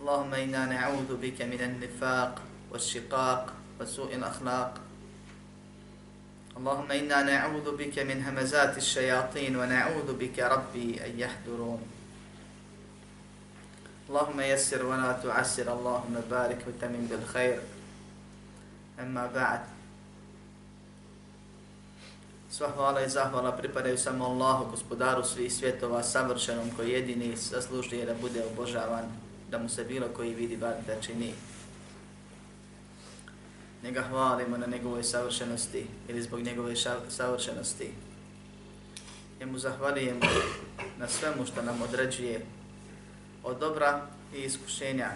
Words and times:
اللهم 0.00 0.34
إنا 0.34 0.66
نعوذ 0.66 1.16
بك 1.16 1.42
من 1.42 1.60
النفاق 1.60 2.42
والشقاق 2.70 3.52
وسوء 3.80 4.14
الأخلاق 4.14 4.80
اللهم 6.56 6.90
إنا 6.90 7.22
نعوذ 7.22 7.76
بك 7.76 7.98
من 7.98 8.22
همزات 8.22 8.76
الشياطين 8.76 9.56
ونعوذ 9.56 10.12
بك 10.18 10.38
ربي 10.38 11.06
أن 11.06 11.18
يحضرون 11.18 11.82
اللهم 14.08 14.40
يسر 14.40 14.86
ولا 14.86 15.12
تعسر 15.12 15.72
اللهم 15.72 16.14
بارك 16.30 16.60
وتمن 16.68 17.06
بالخير 17.10 17.60
أما 19.00 19.26
بعد 19.26 19.60
Sva 22.52 22.68
hvala 22.68 23.00
i 23.00 23.08
zahvala 23.08 23.56
pripadaju 23.56 23.98
samo 23.98 24.24
Allahu, 24.24 24.70
gospodaru 24.70 25.24
svih 25.24 25.52
svjetova, 25.52 26.02
savršenom 26.02 26.70
koji 26.76 26.90
jedini 26.90 27.36
zaslužuje 27.36 28.06
da 28.06 28.14
bude 28.20 28.44
obožavan, 28.44 29.04
da 29.51 29.57
mu 29.57 29.69
se 29.69 29.83
bilo 29.83 30.07
koji 30.07 30.35
vidi 30.35 30.57
bar 30.57 30.73
da 30.87 31.01
čini. 31.01 31.33
Njega 33.83 34.01
hvalimo 34.01 34.57
na 34.57 34.67
njegovoj 34.67 35.03
savršenosti 35.03 35.87
ili 36.07 36.21
zbog 36.21 36.39
njegove 36.39 36.73
savršenosti. 37.09 37.91
Njemu 39.39 39.59
zahvalijemo 39.59 40.25
na 40.97 41.07
svemu 41.07 41.45
što 41.45 41.61
nam 41.61 41.81
određuje 41.81 42.45
od 43.43 43.59
dobra 43.59 44.07
i 44.35 44.41
iskušenja. 44.41 45.09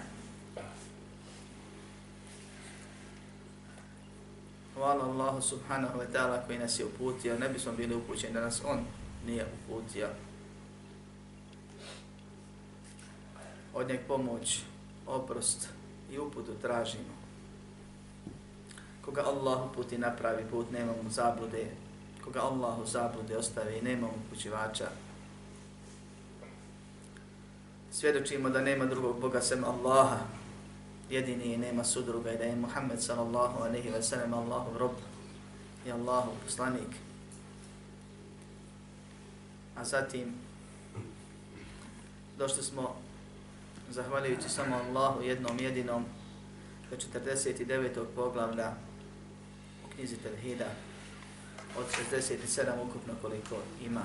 Hvala 4.74 5.04
Allahu 5.06 5.42
subhanahu 5.42 6.00
wa 6.00 6.06
ta'ala 6.14 6.46
koji 6.46 6.60
nas 6.60 6.80
je 6.80 6.86
uputio. 6.86 7.40
Ne 7.40 7.50
bismo 7.50 7.72
bili 7.72 7.96
upućeni 7.96 8.34
da 8.34 8.42
nas 8.42 8.62
On 8.66 8.80
nije 9.26 9.46
uputio. 9.46 10.08
Od 13.74 13.88
njeg 13.88 14.00
pomoć, 14.08 14.62
oprost 15.08 15.70
i 16.12 16.20
uputu 16.20 16.52
tražimo. 16.62 17.22
Koga 19.06 19.24
Allah 19.26 19.72
uputi 19.72 19.98
napravi 19.98 20.44
put, 20.52 20.72
nema 20.72 20.92
mu 21.04 21.10
zablude. 21.10 21.66
Koga 22.24 22.42
Allah 22.42 22.80
u 22.80 22.86
zablude 22.86 23.38
ostavi, 23.38 23.82
nema 23.82 24.08
mu 24.08 24.20
pućivača. 24.30 24.90
Svjedočimo 27.92 28.50
da 28.50 28.62
nema 28.62 28.86
drugog 28.86 29.20
Boga 29.20 29.42
sem 29.42 29.64
Allaha, 29.64 30.18
jedini 31.10 31.44
i 31.44 31.58
nema 31.58 31.84
sudruga 31.84 32.32
i 32.32 32.38
da 32.38 32.44
je 32.44 32.56
Muhammed 32.56 33.02
sallallahu 33.02 33.64
alaihi 33.64 33.90
wa 33.90 34.02
sallam 34.02 34.34
Allahov 34.34 34.78
rob 34.78 34.92
i 35.86 35.92
Allahov 35.92 36.34
poslanik. 36.46 36.96
A 39.76 39.84
zatim 39.84 40.34
došli 42.38 42.64
smo 42.64 42.96
zahvaljujući 43.92 44.50
samo 44.50 44.76
Allahu 44.76 45.22
jednom 45.24 45.60
jedinom 45.60 46.06
do 46.90 46.96
49. 47.20 48.06
poglavlja 48.16 48.74
u 49.86 49.96
knjizi 49.96 50.16
Tevhida 50.16 50.68
od 51.78 51.86
67 52.14 52.72
ukupno 52.90 53.14
koliko 53.22 53.56
ima. 53.86 54.04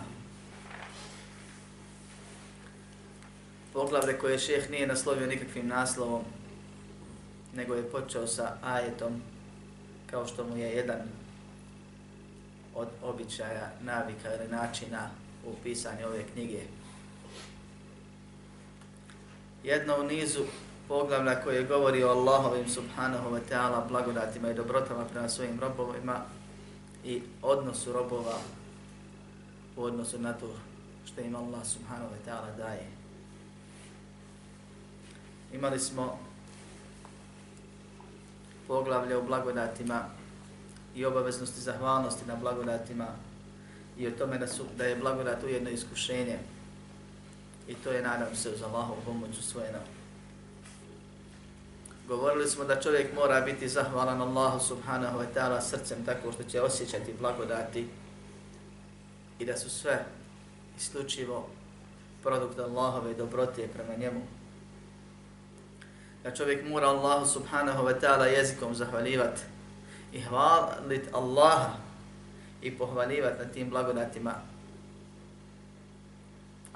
Poglavlje 3.72 4.18
koje 4.18 4.38
šeheh 4.38 4.70
nije 4.70 4.86
naslovio 4.86 5.26
nikakvim 5.26 5.68
naslovom, 5.68 6.22
nego 7.54 7.74
je 7.74 7.90
počeo 7.90 8.26
sa 8.26 8.56
ajetom 8.62 9.22
kao 10.10 10.26
što 10.26 10.44
mu 10.44 10.56
je 10.56 10.68
jedan 10.68 11.00
od 12.74 12.88
običaja, 13.02 13.70
navika 13.82 14.34
ili 14.34 14.48
načina 14.48 15.10
u 15.46 15.54
pisanju 15.62 16.06
ove 16.06 16.22
knjige. 16.32 16.60
Jedno 19.66 19.96
u 20.00 20.02
nizu 20.02 20.40
poglavlja 20.88 21.42
koje 21.44 21.64
govori 21.64 22.04
o 22.04 22.08
Allahovim 22.08 22.68
subhanahu 22.68 23.30
wa 23.30 23.40
ta'ala 23.50 23.88
blagodatima 23.88 24.50
i 24.50 24.54
dobrotama 24.54 25.04
prema 25.04 25.28
svojim 25.28 25.60
robovima 25.60 26.20
i 27.04 27.22
odnosu 27.42 27.92
robova 27.92 28.38
u 29.76 29.82
odnosu 29.82 30.18
na 30.18 30.32
to 30.32 30.46
što 31.06 31.20
im 31.20 31.36
Allah 31.36 31.66
subhanahu 31.66 32.10
wa 32.14 32.30
ta'ala 32.30 32.56
daje. 32.56 32.86
Imali 35.52 35.80
smo 35.80 36.18
poglavlje 38.68 39.16
o 39.16 39.22
blagodatima 39.22 40.04
i 40.94 41.04
obaveznosti 41.04 41.60
zahvalnosti 41.60 42.26
na 42.26 42.36
blagodatima 42.36 43.06
i 43.98 44.06
o 44.06 44.10
tome 44.10 44.38
da, 44.38 44.46
su, 44.46 44.62
da 44.78 44.84
je 44.84 44.96
blagodat 44.96 45.44
ujedno 45.44 45.70
iskušenje 45.70 46.38
i 47.68 47.74
to 47.74 47.92
je 47.92 48.02
nadam 48.02 48.36
se 48.36 48.50
uz 48.50 48.62
Allahovu 48.62 49.00
pomoć 49.04 49.38
usvojeno. 49.38 49.78
Govorili 52.08 52.48
smo 52.48 52.64
da 52.64 52.80
čovjek 52.80 53.14
mora 53.14 53.40
biti 53.40 53.68
zahvalan 53.68 54.20
Allahu 54.20 54.60
subhanahu 54.60 55.18
wa 55.18 55.26
ta'ala 55.34 55.60
srcem 55.60 56.04
tako 56.04 56.32
što 56.32 56.42
će 56.42 56.60
osjećati 56.60 57.14
blagodati 57.20 57.88
i 59.38 59.44
da 59.44 59.56
su 59.56 59.70
sve 59.70 60.04
isključivo 60.78 61.48
produkt 62.22 62.58
Allahove 62.58 63.14
dobrote 63.14 63.68
prema 63.68 63.94
njemu 63.94 64.20
da 66.26 66.34
čovjek 66.34 66.68
mora 66.68 66.88
Allahu 66.88 67.26
subhanahu 67.26 67.84
wa 67.86 68.00
ta'ala 68.00 68.24
jezikom 68.24 68.74
zahvalivati 68.74 69.42
i 70.12 70.20
hvalit 70.20 71.08
Allaha 71.12 71.72
i 72.62 72.78
pohvalivati 72.78 73.38
na 73.38 73.52
tim 73.52 73.70
blagodatima, 73.70 74.34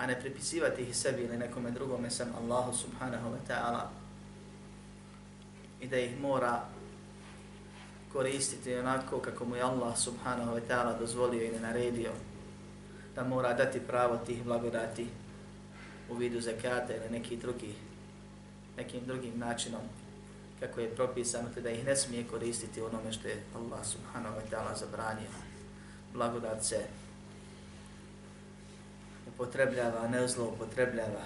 a 0.00 0.06
ne 0.06 0.21
pripisivati 0.21 0.83
ih 0.83 0.97
sebi 0.97 1.22
ili 1.22 1.37
nekome 1.37 1.71
drugome 1.71 2.11
sam 2.11 2.28
Allahu 2.43 2.72
subhanahu 2.72 3.28
wa 3.28 3.38
ta'ala 3.49 3.91
i 5.81 5.88
da 5.88 5.99
ih 5.99 6.21
mora 6.21 6.65
koristiti 8.12 8.75
onako 8.75 9.19
kako 9.19 9.44
mu 9.44 9.56
je 9.56 9.62
Allah 9.62 9.99
subhanahu 9.99 10.56
wa 10.56 10.61
ta'ala 10.69 10.99
dozvolio 10.99 11.43
i 11.43 11.61
naredio 11.61 12.11
da 13.15 13.25
mora 13.25 13.53
dati 13.53 13.81
pravo 13.81 14.16
tih 14.16 14.44
blagodati 14.44 15.06
u 16.11 16.15
vidu 16.15 16.41
zakata 16.41 16.97
ili 16.97 17.11
neki 17.11 17.37
drugi, 17.37 17.75
nekim 18.76 19.00
drugim 19.06 19.38
načinom 19.38 19.82
kako 20.61 20.81
je 20.81 20.94
propisano, 20.94 21.49
te 21.55 21.61
da 21.61 21.70
ih 21.70 21.85
ne 21.85 21.97
smije 21.97 22.25
koristiti 22.25 22.81
onome 22.81 23.12
što 23.12 23.29
je 23.29 23.43
Allah 23.56 23.87
subhanahu 23.87 24.37
wa 24.37 24.43
ta'ala 24.50 24.79
zabranio. 24.79 25.31
Blagodat 26.14 26.64
se 26.64 26.85
upotrebljava, 29.40 30.08
ne 30.08 30.28
zloupotrebljava. 30.28 31.25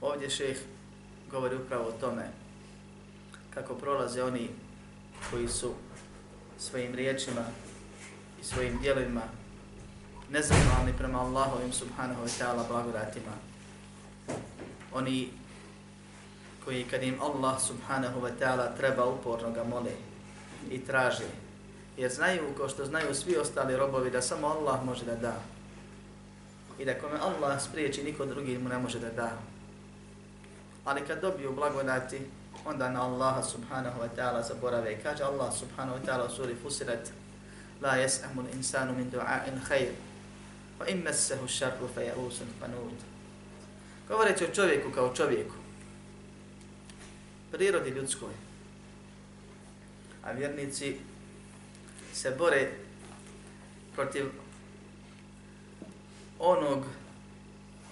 Ovdje 0.00 0.30
šeh 0.30 0.58
govori 1.30 1.56
upravo 1.56 1.84
o 1.84 2.00
tome 2.00 2.30
kako 3.54 3.74
prolaze 3.74 4.22
oni 4.22 4.48
koji 5.30 5.48
su 5.48 5.74
svojim 6.58 6.94
riječima 6.94 7.44
i 8.40 8.44
svojim 8.44 8.78
dijelovima 8.78 9.22
nezahvalni 10.30 10.92
prema 10.98 11.20
Allahovim 11.20 11.72
subhanahu 11.72 12.24
wa 12.24 12.40
ta'ala 12.40 12.68
blagodatima. 12.68 13.32
Oni 14.92 15.28
koji 16.64 16.84
kad 16.84 17.02
im 17.02 17.20
Allah 17.20 17.60
subhanahu 17.62 18.20
wa 18.20 18.30
ta'ala 18.40 18.76
treba 18.76 19.04
uporno 19.04 19.52
ga 19.52 19.64
mole 19.64 19.92
i 20.70 20.78
traže. 20.78 21.49
Jer 22.00 22.10
znaju, 22.10 22.54
kao 22.56 22.68
što 22.68 22.84
znaju 22.84 23.14
svi 23.14 23.36
ostali 23.36 23.76
robovi, 23.76 24.10
da 24.10 24.22
samo 24.22 24.46
Allah 24.46 24.84
može 24.84 25.04
da 25.04 25.14
da. 25.14 25.40
i 26.78 26.84
da 26.84 26.98
kome 26.98 27.18
Allah 27.20 27.62
spriječi, 27.62 28.02
niko 28.02 28.26
drugi 28.26 28.58
mu 28.58 28.68
ne 28.68 28.78
može 28.78 28.98
da 28.98 29.10
da. 29.10 29.30
Ali 30.84 31.06
kad 31.06 31.20
dobiju 31.20 31.52
blagodati, 31.52 32.20
onda 32.64 32.90
na 32.90 33.02
Allaha 33.02 33.42
subhanahu 33.42 34.00
wa 34.00 34.08
ta'ala 34.16 34.48
zaborave. 34.48 35.02
Kaže 35.02 35.24
Allah 35.24 35.52
subhanahu 35.58 35.98
wa 35.98 36.06
ta'ala 36.06 36.26
u 36.26 36.36
suri 36.36 36.56
Fusirat, 36.62 37.10
La 37.82 37.96
jes'amu 37.96 38.44
insanu 38.54 38.92
min 38.96 39.10
du'a'in 39.10 39.60
khair, 39.68 39.92
wa 40.80 40.90
im 40.90 41.02
messehu 41.04 41.48
šarru 41.48 41.88
fa 41.94 42.00
ja'usun 42.00 42.48
qanud. 42.60 42.96
Govoreći 44.08 44.44
o 44.44 44.54
čovjeku 44.54 44.90
kao 44.94 45.14
čovjeku, 45.14 45.54
prirodi 47.52 47.90
ljudskoj, 47.90 48.32
a 50.24 50.32
vjernici 50.32 50.96
se 52.13 52.31
bore 52.37 52.71
protiv 53.95 54.25
onog, 56.39 56.83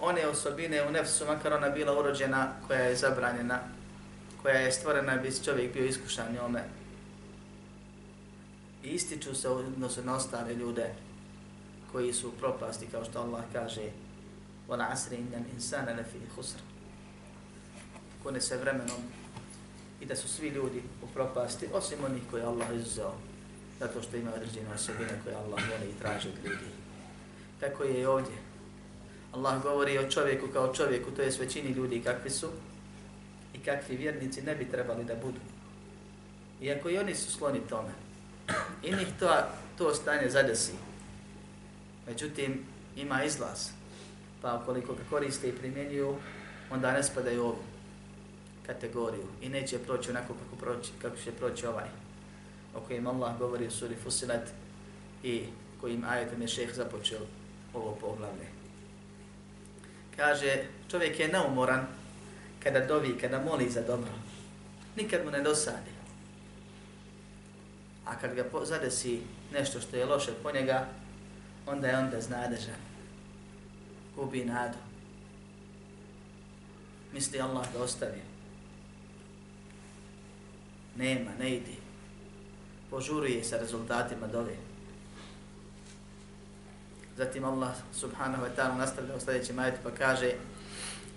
one 0.00 0.26
osobine 0.26 0.88
u 0.88 0.90
nefsu, 0.90 1.26
makar 1.26 1.52
ona 1.52 1.68
bila 1.68 1.98
urođena, 1.98 2.52
koja 2.66 2.80
je 2.80 2.96
zabranjena, 2.96 3.60
koja 4.42 4.54
je 4.54 4.72
stvorena 4.72 5.16
bi 5.16 5.44
čovjek 5.44 5.72
bio 5.72 5.84
iskušan 5.84 6.34
njome. 6.34 6.64
I 8.82 8.88
ističu 8.88 9.34
se 9.34 9.48
odnosu 9.48 10.04
na 10.04 10.14
ostale 10.14 10.54
ljude 10.54 10.94
koji 11.92 12.12
su 12.12 12.28
u 12.28 12.32
propasti, 12.32 12.86
kao 12.86 13.04
što 13.04 13.20
Allah 13.20 13.42
kaže 13.52 13.90
وَلَا 14.68 14.86
عَسْرِ 14.92 15.12
إِنَّ 15.12 15.32
الْإِنسَانَ 15.34 15.86
لَفِي 15.96 16.20
خُسْرَ 16.36 16.58
Kone 18.22 18.40
se 18.40 18.56
vremenom 18.56 19.02
i 20.00 20.06
da 20.06 20.16
su 20.16 20.28
svi 20.28 20.48
ljudi 20.48 20.82
u 21.02 21.06
propasti, 21.14 21.68
osim 21.72 21.98
onih 22.04 22.22
koje 22.30 22.44
Allah 22.44 22.68
izuzeo, 22.74 23.12
zato 23.79 24.01
što 24.01 24.17
ima 24.17 24.31
određene 24.33 24.73
osobine 24.75 25.19
koje 25.23 25.35
Allah 25.35 25.59
voli 25.69 25.91
i 25.91 25.99
traži 25.99 26.27
od 26.27 26.45
ljudi. 26.45 26.65
Tako 27.59 27.83
je 27.83 28.01
i 28.01 28.05
ovdje. 28.05 28.35
Allah 29.31 29.63
govori 29.63 29.97
o 29.97 30.09
čovjeku 30.09 30.47
kao 30.53 30.73
čovjeku, 30.73 31.11
to 31.11 31.21
je 31.21 31.31
većini 31.39 31.69
ljudi 31.69 32.01
kakvi 32.01 32.29
su 32.29 32.49
i 33.53 33.59
kakvi 33.59 33.97
vjernici 33.97 34.41
ne 34.41 34.55
bi 34.55 34.71
trebali 34.71 35.03
da 35.03 35.15
budu. 35.15 35.39
Iako 36.61 36.89
i 36.89 36.97
oni 36.97 37.15
su 37.15 37.31
sloni 37.31 37.59
tome. 37.69 37.89
I 38.83 38.95
njih 38.95 39.07
to, 39.19 39.29
to 39.77 39.93
stanje 39.93 40.29
zadesi. 40.29 40.71
Međutim, 42.07 42.65
ima 42.95 43.23
izlaz. 43.23 43.69
Pa 44.41 44.61
koliko 44.65 44.93
ga 44.93 45.01
koriste 45.09 45.49
i 45.49 45.55
primjenjuju, 45.55 46.15
onda 46.71 46.91
ne 46.91 47.03
spadaju 47.03 47.43
ovu 47.43 47.57
kategoriju 48.65 49.27
i 49.41 49.49
neće 49.49 49.79
proći 49.79 50.09
onako 50.09 50.33
kako, 50.33 50.55
proći, 50.55 50.91
kako 51.01 51.17
će 51.17 51.31
proći 51.31 51.65
ovaj 51.65 51.85
o 52.75 52.79
kojem 52.87 53.07
Allah 53.07 53.37
govori 53.39 53.67
u 53.67 53.71
suri 53.71 53.95
Fusilat 53.95 54.49
i 55.23 55.43
kojim 55.81 56.03
ajetom 56.03 56.41
je 56.41 56.47
šeheh 56.47 56.75
započeo 56.75 57.19
ovo 57.73 57.95
poglavlje. 58.01 58.47
Kaže, 60.15 60.63
čovjek 60.91 61.19
je 61.19 61.27
neumoran 61.27 61.87
kada 62.63 62.85
dovi, 62.85 63.17
kada 63.17 63.39
moli 63.39 63.69
za 63.69 63.81
dobro. 63.81 64.11
Nikad 64.95 65.25
mu 65.25 65.31
ne 65.31 65.41
dosadi. 65.41 65.91
A 68.05 68.15
kad 68.19 68.35
ga 68.35 68.45
zadesi 68.63 69.21
nešto 69.53 69.81
što 69.81 69.95
je 69.95 70.05
loše 70.05 70.31
po 70.43 70.51
njega, 70.51 70.87
onda 71.67 71.87
je 71.87 71.97
onda 71.97 72.21
znadežan. 72.21 72.81
Gubi 74.15 74.45
nadu. 74.45 74.77
Misli 77.13 77.41
Allah 77.41 77.73
da 77.73 77.83
ostavi. 77.83 78.21
Nema, 80.95 81.31
ne 81.39 81.55
ide 81.55 81.88
Požuruje 82.90 83.44
sa 83.44 83.56
rezultatima 83.56 84.26
dove. 84.26 84.56
Zatim 87.16 87.44
Allah 87.44 87.70
subhanahu 87.94 88.42
wa 88.42 88.50
ta'ala 88.56 88.74
nastavlja 88.74 89.16
u 89.16 89.20
sljedećem 89.20 89.58
ajetu 89.58 89.78
pa 89.82 89.90
kaže 89.90 90.32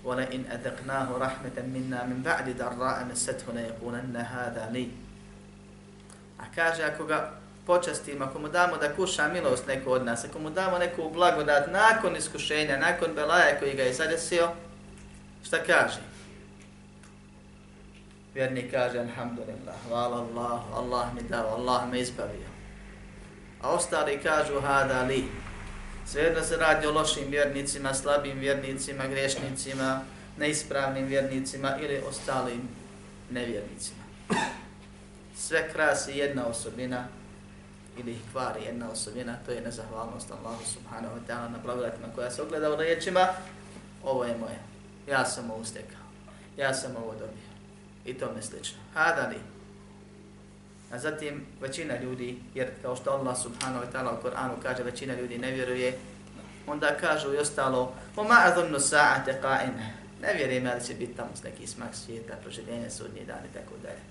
وَلَئِنْ 0.05 0.45
أَذَقْنَاهُ 0.47 1.17
رَحْمَةً 1.17 1.57
مِنَّا 1.57 2.05
مِنْ 2.05 2.23
بَعْدِ 2.23 2.57
دَرَّاءَ 2.57 3.05
مَسَّتْهُ 3.11 3.51
لَيَقُولَنَّ 3.53 4.15
هَذَا 4.15 4.71
لِي 4.71 4.87
A 6.37 6.45
kaže, 6.55 6.83
ako 6.83 7.05
ga 7.05 7.33
počastimo, 7.65 8.25
ako 8.25 8.39
mu 8.39 8.49
damo 8.49 8.77
da 8.77 8.93
kuša 8.93 9.27
milost 9.27 9.67
neko 9.67 9.91
od 9.91 10.05
nas, 10.05 10.25
ako 10.25 10.39
mu 10.39 10.49
damo 10.49 10.77
neku 10.77 11.09
blagodat 11.09 11.67
nakon 11.71 12.15
iskušenja, 12.15 12.77
nakon 12.77 13.13
belaja 13.15 13.59
koji 13.59 13.73
ga 13.73 13.83
je 13.83 13.93
zadesio, 13.93 14.49
šta 15.43 15.63
kaže? 15.63 15.99
Vjerni 18.34 18.70
kaže, 18.70 18.98
alhamdulillah, 18.98 19.74
hvala 19.88 20.16
Allah, 20.16 20.60
Allah 20.72 21.14
mi 21.14 21.20
dao, 21.28 21.54
Allah 21.54 21.90
me 21.90 22.00
izbavio. 22.00 22.48
A 23.60 23.70
ostali 23.70 24.18
kažu, 24.22 24.60
hada 24.60 25.02
li. 25.02 25.28
Svejedno 26.06 26.42
se 26.42 26.56
radi 26.56 26.86
o 26.86 26.92
lošim 26.92 27.30
vjernicima, 27.30 27.94
slabim 27.94 28.38
vjernicima, 28.38 29.06
grešnicima, 29.06 30.00
neispravnim 30.38 31.06
vjernicima 31.06 31.76
ili 31.80 32.02
ostalim 32.08 32.68
nevjernicima. 33.30 34.02
Sve 35.36 35.72
krasi 35.72 36.12
jedna 36.12 36.46
osobina 36.46 37.04
ili 37.98 38.12
ih 38.12 38.20
kvari 38.32 38.64
jedna 38.64 38.90
osobina, 38.90 39.36
to 39.46 39.52
je 39.52 39.60
nezahvalnost 39.60 40.30
Allahu 40.30 40.64
subhanahu 40.64 41.14
wa 41.16 41.20
ta'ala 41.28 41.48
na 41.48 41.58
blagodatima 41.64 42.06
koja 42.14 42.30
se 42.30 42.42
ogleda 42.42 42.72
u 42.72 42.76
riječima, 42.76 43.28
ovo 44.04 44.24
je 44.24 44.36
moje, 44.36 44.58
ja 45.08 45.24
sam 45.24 45.50
ovo 45.50 45.64
stekao, 45.64 46.06
ja 46.56 46.74
sam 46.74 46.96
ovo 46.96 47.12
dobio 47.12 47.51
i 48.05 48.13
tome 48.13 48.41
slično. 48.41 48.77
Hada 48.93 49.27
li? 49.27 49.37
A 50.91 50.99
zatim 50.99 51.45
većina 51.61 51.99
ljudi, 51.99 52.39
jer 52.55 52.69
kao 52.81 52.95
što 52.95 53.09
Allah 53.09 53.37
subhanahu 53.37 53.85
wa 53.85 53.91
ta'ala 53.91 54.19
u 54.19 54.21
Koranu 54.21 54.53
kaže 54.63 54.83
većina 54.83 55.15
ljudi 55.15 55.37
ne 55.37 55.51
vjeruje, 55.51 55.97
onda 56.67 56.97
kažu 57.01 57.33
i 57.33 57.37
ostalo 57.37 57.93
وَمَا 58.15 58.53
أَذُنُّ 58.53 58.79
سَاعَةَ 58.79 59.41
قَائِمَ 59.41 59.73
Ne 60.21 60.33
vjerujem 60.33 60.63
da 60.63 60.79
će 60.79 60.93
biti 60.93 61.13
tamo 61.13 61.29
neki 61.43 61.67
smak 61.67 61.95
svijeta, 61.95 62.33
proživljenje 62.41 62.89
sudnje 62.89 63.25
dani 63.25 63.47
i 63.51 63.53
tako 63.53 63.73
dalje. 63.83 64.01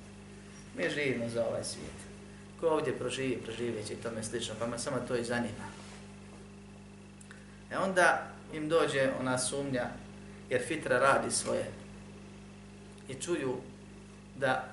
Mi 0.76 0.94
živimo 0.94 1.28
za 1.28 1.46
ovaj 1.46 1.64
svijet. 1.64 1.96
Ko 2.60 2.68
ovdje 2.68 2.98
proživi, 2.98 3.36
proživjet 3.36 3.86
će 3.86 3.92
i 3.92 3.96
tome 3.96 4.22
slično, 4.22 4.54
pa 4.58 4.66
me 4.66 4.78
samo 4.78 4.96
to 5.08 5.16
i 5.16 5.24
zanima. 5.24 5.66
E 7.70 7.78
onda 7.78 8.26
im 8.52 8.68
dođe 8.68 9.10
ona 9.20 9.38
sumnja, 9.38 9.86
jer 10.50 10.62
fitra 10.66 10.98
radi 10.98 11.30
svoje. 11.30 11.70
I 13.08 13.14
čuju 13.14 13.56
da 14.41 14.63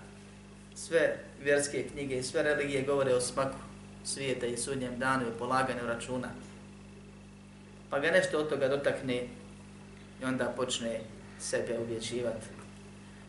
sve 0.74 1.16
vjerske 1.42 1.88
knjige 1.92 2.18
i 2.18 2.22
sve 2.22 2.42
religije 2.42 2.82
govore 2.82 3.14
o 3.14 3.20
smaku 3.20 3.56
svijeta 4.04 4.46
i 4.46 4.56
sudnjem 4.56 4.98
danu 4.98 5.22
i 5.22 5.38
polaganju 5.38 5.86
računa. 5.86 6.28
Pa 7.90 7.98
ga 7.98 8.10
nešto 8.10 8.38
od 8.38 8.48
toga 8.48 8.68
dotakne 8.68 9.14
i 10.22 10.24
onda 10.24 10.52
počne 10.56 11.00
sebe 11.38 11.78
uvjećivati. 11.78 12.46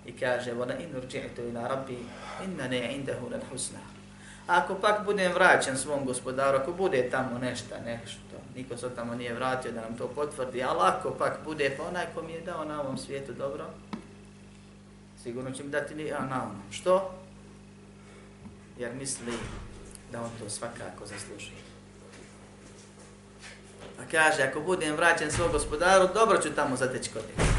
I 0.05 0.11
kaže, 0.11 0.53
vona 0.53 0.73
إِنْ 0.73 1.01
رُجِعْتُ 1.01 1.49
ila 1.49 1.67
rabbi, 1.67 1.97
inna 2.45 2.67
ne 2.67 2.95
indahu 2.95 3.29
lal 3.29 3.41
husna. 3.51 3.79
Ako 4.47 4.75
pak 4.75 5.05
budem 5.05 5.33
vraćan 5.33 5.77
svom 5.77 6.05
gospodaru, 6.05 6.57
ako 6.57 6.73
bude 6.73 7.09
tamo 7.09 7.37
nešto, 7.37 7.75
nešto, 7.85 8.37
niko 8.55 8.77
se 8.77 8.89
tamo 8.95 9.15
nije 9.15 9.33
vratio 9.33 9.71
da 9.71 9.81
nam 9.81 9.97
to 9.97 10.07
potvrdi, 10.07 10.63
ali 10.63 10.79
ako 10.81 11.11
pak 11.11 11.39
bude, 11.45 11.75
pa 11.77 11.83
onaj 11.83 12.05
ko 12.15 12.21
mi 12.21 12.33
je 12.33 12.41
dao 12.41 12.65
na 12.65 12.81
ovom 12.81 12.97
svijetu 12.97 13.33
dobro, 13.33 13.65
sigurno 15.23 15.51
će 15.51 15.63
mi 15.63 15.69
dati 15.69 15.95
ni 15.95 16.11
a 16.11 16.25
na 16.25 16.43
ono. 16.43 16.59
Što? 16.71 17.15
Jer 18.77 18.93
misli 18.95 19.33
da 20.11 20.21
on 20.21 20.29
to 20.39 20.49
svakako 20.49 21.05
zasluži. 21.05 21.51
Pa 23.97 24.03
kaže, 24.11 24.43
ako 24.43 24.61
budem 24.61 24.95
vraćen 24.95 25.31
svog 25.31 25.51
gospodaru, 25.51 26.13
dobro 26.13 26.37
ću 26.37 26.49
tamo 26.55 26.75
zateći 26.75 27.09
kod 27.09 27.21
njega. 27.29 27.49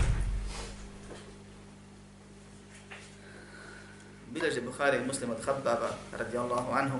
Bileže 4.30 4.60
Buhari 4.60 4.96
i 4.96 5.06
muslim 5.06 5.30
od 5.30 5.44
Habbaba, 5.44 5.90
radijallahu 6.18 6.72
anhu, 6.72 6.98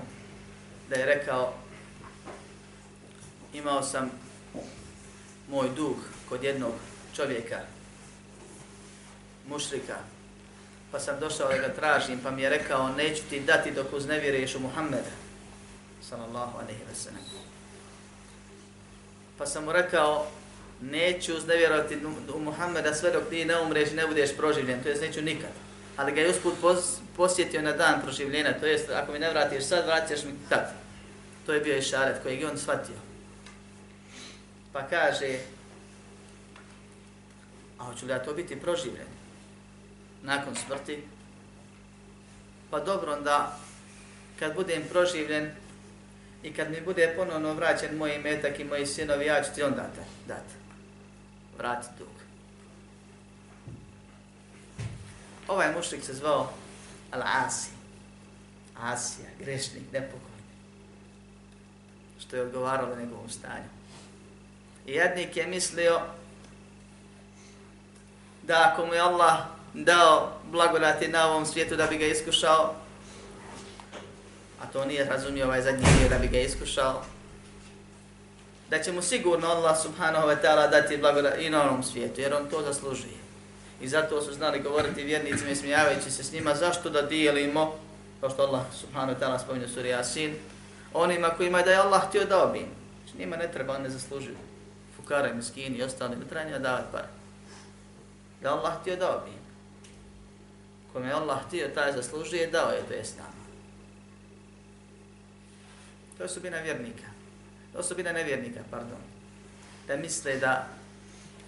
da 0.88 0.97
je 0.97 1.07
rekao, 1.07 1.55
imao 3.52 3.83
sam 3.83 4.11
moj 5.49 5.69
dug 5.76 5.97
kod 6.29 6.45
jednog 6.45 6.73
čovjeka, 7.17 7.59
mušrika, 9.49 9.97
pa 10.92 11.00
sam 11.00 11.20
došao 11.20 11.49
da 11.49 11.56
ga 11.56 11.68
tražim, 11.68 12.20
pa 12.23 12.30
mi 12.30 12.42
je 12.42 12.49
rekao, 12.49 12.88
neću 12.88 13.23
ti 13.30 13.40
dati 13.40 13.70
dok 13.70 13.92
uznevjeruješ 13.92 14.54
u 14.54 14.61
Muhammeda, 14.61 15.11
sallallahu 16.09 16.59
alaihi 16.59 16.82
wa 16.92 16.94
sallam. 16.94 17.25
Pa 19.38 19.47
sam 19.47 19.64
mu 19.64 19.73
rekao, 19.73 20.26
neću 20.80 21.37
uznevjerovati 21.37 21.99
u 22.35 22.38
Muhammeda 22.38 22.94
sve 22.94 23.11
dok 23.11 23.28
ti 23.30 23.44
ne 23.44 23.61
umreš 23.61 23.90
ne 23.92 24.06
budeš 24.06 24.37
proživljen, 24.37 24.82
to 24.82 24.88
jest 24.88 25.02
neću 25.02 25.23
nikad. 25.23 25.50
Ali 25.97 26.12
ga 26.12 26.20
je 26.20 26.30
usput 26.30 26.54
posjetio 27.16 27.62
na 27.62 27.73
dan 27.73 28.02
proživljenja, 28.02 28.61
to 28.61 28.66
jest 28.66 28.90
ako 28.90 29.12
mi 29.12 29.18
ne 29.18 29.30
vratiš 29.30 29.64
sad, 29.64 29.87
vratiš 29.87 30.25
mi 30.25 30.32
tad. 30.49 30.73
To 31.47 31.52
je 31.52 31.61
bio 31.61 31.76
i 31.76 31.82
šaret 31.82 32.23
kojeg 32.23 32.40
je 32.40 32.50
on 32.50 32.59
shvatio. 32.59 32.97
Pa 34.73 34.82
kaže, 34.82 35.38
a 37.78 37.85
hoću 37.85 38.06
li 38.06 38.12
ja 38.12 38.18
to 38.18 38.35
biti 38.35 38.61
proživljen? 38.61 39.19
Nakon 40.22 40.54
smrti. 40.54 41.02
Pa 42.70 42.80
dobro, 42.80 43.12
onda 43.12 43.58
kad 44.38 44.54
budem 44.54 44.82
proživljen 44.90 45.50
i 46.42 46.52
kad 46.52 46.70
mi 46.70 46.80
bude 46.80 47.14
ponovno 47.16 47.54
vraćen 47.54 47.96
moj 47.96 48.18
metak 48.18 48.60
i 48.60 48.64
moji 48.64 48.86
sinovi, 48.86 49.26
ja 49.26 49.42
ću 49.42 49.50
ti 49.54 49.62
onda 49.62 49.88
dati. 50.26 50.54
Vrati 51.58 51.86
dug. 51.98 52.08
Ovaj 55.48 55.72
mušlik 55.74 56.04
se 56.04 56.14
zvao 56.14 56.52
Al-Asi. 57.12 57.70
Asija, 58.80 59.28
grešnik, 59.38 59.82
nepokorni. 59.92 60.42
Što 62.18 62.36
je 62.36 62.42
odgovaralo 62.42 62.96
njegovom 62.96 63.30
stanju. 63.30 63.68
I 64.86 64.92
jednik 64.92 65.36
je 65.36 65.46
mislio 65.46 66.00
da 68.42 68.70
ako 68.72 68.86
mu 68.86 68.94
je 68.94 69.00
Allah 69.00 69.60
dao 69.74 70.32
blagodati 70.50 71.08
na 71.08 71.26
ovom 71.26 71.46
svijetu 71.46 71.76
da 71.76 71.86
bi 71.86 71.98
ga 71.98 72.06
iskušao, 72.06 72.74
a 74.62 74.66
to 74.72 74.84
nije 74.84 75.04
razumio 75.04 75.46
ovaj 75.46 75.62
zadnji 75.62 75.86
dio 75.98 76.08
da 76.08 76.18
bi 76.18 76.28
ga 76.28 76.38
iskušao, 76.38 77.02
da 78.70 78.82
će 78.82 78.92
mu 78.92 79.02
sigurno 79.02 79.48
Allah 79.48 79.82
subhanahu 79.82 80.28
wa 80.28 80.36
ta'ala 80.42 80.70
dati 80.70 80.96
blagodat 80.96 81.40
i 81.40 81.50
na 81.50 81.64
ovom 81.64 81.82
svijetu, 81.82 82.20
jer 82.20 82.34
on 82.34 82.50
to 82.50 82.62
zaslužuje. 82.62 83.20
I 83.80 83.88
zato 83.88 84.22
su 84.22 84.32
znali 84.32 84.60
govoriti 84.60 85.04
vjernicima 85.04 85.50
i 85.50 85.56
smijavajući 85.56 86.10
se 86.10 86.24
s 86.24 86.32
njima 86.32 86.54
zašto 86.54 86.90
da 86.90 87.02
dijelimo, 87.02 87.74
kao 88.20 88.30
što 88.30 88.42
Allah 88.42 88.62
subhanahu 88.80 89.18
wa 89.18 89.24
ta'ala 89.24 89.38
spominje 89.38 89.68
suri 89.68 89.88
Yasin, 89.88 90.34
onima 90.94 91.28
kojima 91.28 91.62
da 91.62 91.70
je 91.70 91.76
Allah 91.76 92.08
htio 92.08 92.24
dao 92.24 92.46
bi 92.46 92.58
im. 92.58 92.68
Znači 93.04 93.18
njima 93.18 93.36
ne 93.36 93.52
treba, 93.52 93.74
on 93.74 93.82
ne 93.82 93.90
zaslužuju. 93.90 94.36
Fukara 94.96 95.28
i 95.28 95.34
miskini 95.34 95.78
i 95.78 95.82
ostali, 95.82 96.16
ne 96.16 96.24
treba 96.24 96.44
njima 96.44 96.58
davati 96.58 96.88
pare. 96.92 97.08
Da 98.42 98.52
Allah 98.54 98.72
htio 98.80 98.96
dao 98.96 99.22
bi 99.24 99.30
im 99.30 99.39
Kome 100.93 101.07
je 101.07 101.13
Allah 101.13 101.45
htio, 101.48 101.67
taj 101.67 101.93
zaslužuje, 101.93 102.48
dao 102.48 102.72
je 102.72 102.84
to 102.88 102.93
jest 102.93 103.17
nama. 103.17 103.45
To 106.17 106.24
je 106.24 106.29
subina 106.29 106.57
vjernika. 106.57 107.07
To 107.74 107.79
je 107.79 107.84
subina 107.84 108.12
nevjernika, 108.12 108.60
pardon. 108.72 109.01
Da 109.88 109.95
misle 109.98 110.36
da 110.36 110.67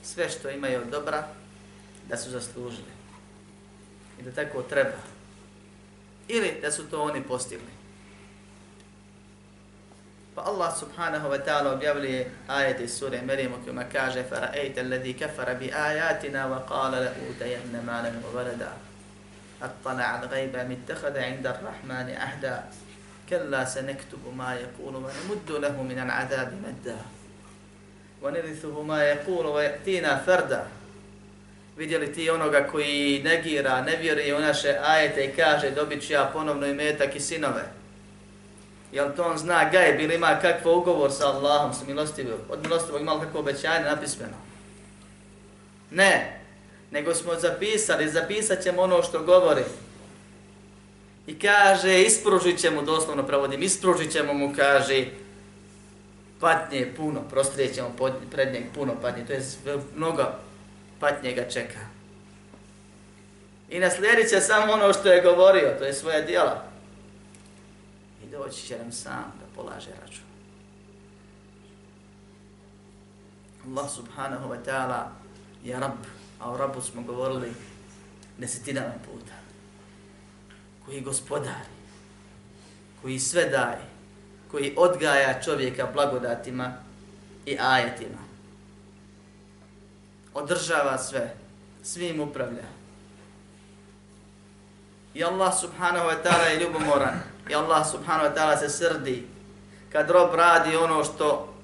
sve 0.03 0.29
što 0.29 0.49
imaju 0.49 0.81
od 0.81 0.87
dobra, 0.87 1.27
da 2.09 2.17
su 2.17 2.29
zaslužili. 2.29 2.97
I 4.19 4.23
da 4.23 4.31
tako 4.31 4.61
treba. 4.61 4.97
Ili 6.27 6.59
da 6.61 6.71
su 6.71 6.89
to 6.89 7.01
oni 7.01 7.23
postigli. 7.23 7.77
Pa 10.35 10.41
Allah 10.41 10.79
subhanahu 10.79 11.29
wa 11.29 11.45
ta'ala 11.45 11.73
objavljuje 11.73 12.31
ajet 12.47 12.79
iz 12.79 12.97
sure 12.97 13.21
Merimu 13.21 13.55
kojima 13.63 13.83
kaže 13.91 14.23
فَرَأَيْتَ 14.23 14.77
الَّذِي 14.77 15.13
كَفَرَ 15.13 15.53
بِآيَاتِنَا 15.53 16.45
وَقَالَ 16.45 16.91
لَأُوتَيَنَّ 16.91 17.83
مَالًا 17.85 18.11
وَوَلَدًا 18.25 18.71
أَطَّلَعَ 19.61 20.23
الْغَيْبَ 20.23 20.55
مِتَّخَذَ 20.55 21.17
عِنْدَ 21.17 21.47
الرَّحْمَنِ 21.47 22.09
أَحْدًا 22.09 22.63
كَلَّا 23.29 23.65
سَنَكْتُبُ 23.65 24.23
مَا 24.37 24.55
يَقُولُ 24.55 24.95
وَنَمُدُّ 24.95 25.51
لَهُ 25.51 25.83
مِنَ 25.83 25.99
الْعَذَابِ 25.99 26.53
مَدًّا 26.67 26.99
وَنِرِثُهُ 28.21 28.81
مَا 28.81 29.03
يَقُولُ 29.03 29.45
وَيَأْتِينَا 29.45 30.15
فَرْدًا 30.25 30.63
vidjeli 31.77 32.13
ti 32.13 32.29
onoga 32.29 32.67
koji 32.71 33.21
negira, 33.23 33.81
ne 33.81 33.95
vjeruje 33.95 34.35
u 34.35 34.39
naše 34.39 34.75
ajete 34.83 35.25
i 35.25 35.35
kaže 35.35 35.71
dobit 35.71 36.07
ću 36.07 36.13
ja 36.13 36.29
ponovno 36.33 36.67
i 36.67 36.73
metak 36.73 37.15
i 37.15 37.19
sinove. 37.19 37.63
Jel 38.91 39.15
to 39.15 39.23
on 39.23 39.37
zna 39.37 39.69
gajb 39.71 39.99
ili 39.99 40.15
ima 40.15 40.39
kakvo 40.41 40.77
ugovor 40.77 41.11
sa 41.11 41.27
Allahom, 41.27 41.73
sa 41.73 41.85
milostivim, 41.87 42.33
od 42.49 42.61
milostivog 42.61 43.01
imali 43.01 43.21
kakvo 43.21 43.39
obećanje 43.39 43.85
napismeno? 43.85 44.37
Ne, 45.91 46.39
nego 46.92 47.14
smo 47.14 47.34
zapisali, 47.34 48.10
zapisat 48.10 48.62
ćemo 48.62 48.82
ono 48.82 49.02
što 49.02 49.22
govori. 49.22 49.64
I 51.26 51.38
kaže, 51.38 52.02
ispružit 52.02 52.58
ćemo, 52.60 52.82
doslovno 52.82 53.26
pravodim, 53.26 53.62
ispružit 53.62 54.12
ćemo 54.12 54.34
mu, 54.34 54.54
kaže, 54.56 55.06
patnje 56.40 56.92
puno, 56.96 57.20
prostrijet 57.30 57.74
ćemo 57.74 57.90
pred 58.30 58.52
njeg 58.52 58.64
puno 58.74 58.92
patnje, 59.02 59.26
to 59.26 59.32
je 59.32 59.42
mnogo 59.96 60.24
patnje 61.00 61.32
ga 61.32 61.48
čeka. 61.48 61.78
I 63.70 63.78
naslijedit 63.78 64.30
će 64.30 64.40
samo 64.40 64.72
ono 64.72 64.92
što 64.92 65.12
je 65.12 65.22
govorio, 65.22 65.74
to 65.78 65.84
je 65.84 65.94
svoje 65.94 66.22
dijela. 66.22 66.64
I 68.24 68.30
doći 68.30 68.66
će 68.66 68.78
nam 68.78 68.92
sam 68.92 69.32
da 69.40 69.62
polaže 69.62 69.90
račun. 70.00 70.24
Allah 73.66 73.90
subhanahu 73.90 74.48
wa 74.48 74.58
ta'ala 74.66 75.02
je 75.64 75.80
rab, 75.80 75.92
a 76.42 76.50
o 76.50 76.56
rabu 76.56 76.80
smo 76.80 77.02
govorili 77.02 77.52
desetinama 78.38 78.94
puta. 79.04 79.34
Koji 80.86 81.00
gospodari, 81.00 81.72
koji 83.02 83.18
sve 83.18 83.44
daje, 83.44 83.86
koji 84.50 84.74
odgaja 84.76 85.42
čovjeka 85.42 85.88
blagodatima 85.94 86.72
i 87.46 87.56
ajetima 87.60 88.32
održava 90.34 90.98
sve, 90.98 91.34
svim 91.82 92.20
upravlja. 92.20 92.64
I 95.14 95.24
Allah 95.24 95.60
subhanahu 95.60 96.08
wa 96.08 96.16
ta'ala 96.24 96.44
je 96.44 96.60
ljubomoran. 96.60 97.20
I 97.50 97.54
Allah 97.54 97.90
subhanahu 97.90 98.28
wa 98.28 98.34
ta'ala 98.34 98.56
se 98.56 98.68
srdi 98.68 99.26
kad 99.92 100.10
rob 100.10 100.34
radi 100.34 100.76
ono 100.76 101.04
što 101.04 101.54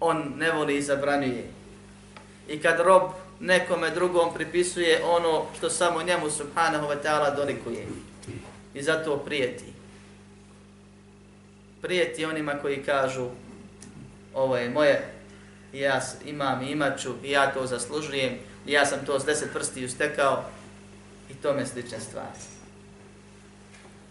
on 0.00 0.32
ne 0.36 0.52
voli 0.52 0.76
i 0.76 0.82
zabranjuje. 0.82 1.50
I 2.48 2.60
kad 2.60 2.80
rob 2.80 3.02
nekome 3.44 3.90
drugom 3.90 4.34
pripisuje 4.34 5.04
ono 5.04 5.46
što 5.58 5.70
samo 5.70 6.02
njemu 6.02 6.30
subhanahu 6.30 6.86
wa 6.86 6.96
ta'ala 7.04 7.36
dolikuje. 7.36 7.86
I 8.74 8.82
zato 8.82 9.16
prijeti. 9.16 9.64
Prijeti 11.82 12.24
onima 12.24 12.52
koji 12.62 12.82
kažu 12.82 13.28
ovo 14.34 14.56
je 14.56 14.70
moje, 14.70 15.12
ja 15.72 16.00
imam 16.24 16.62
i 16.62 16.70
imaću 16.70 17.10
i 17.24 17.30
ja 17.30 17.52
to 17.52 17.66
zaslužujem, 17.66 18.32
i 18.66 18.72
ja 18.72 18.86
sam 18.86 19.06
to 19.06 19.20
s 19.20 19.24
deset 19.24 19.52
prsti 19.52 19.84
ustekao 19.84 20.44
i 21.30 21.34
tome 21.34 21.66
slične 21.66 22.00
stvari. 22.00 22.38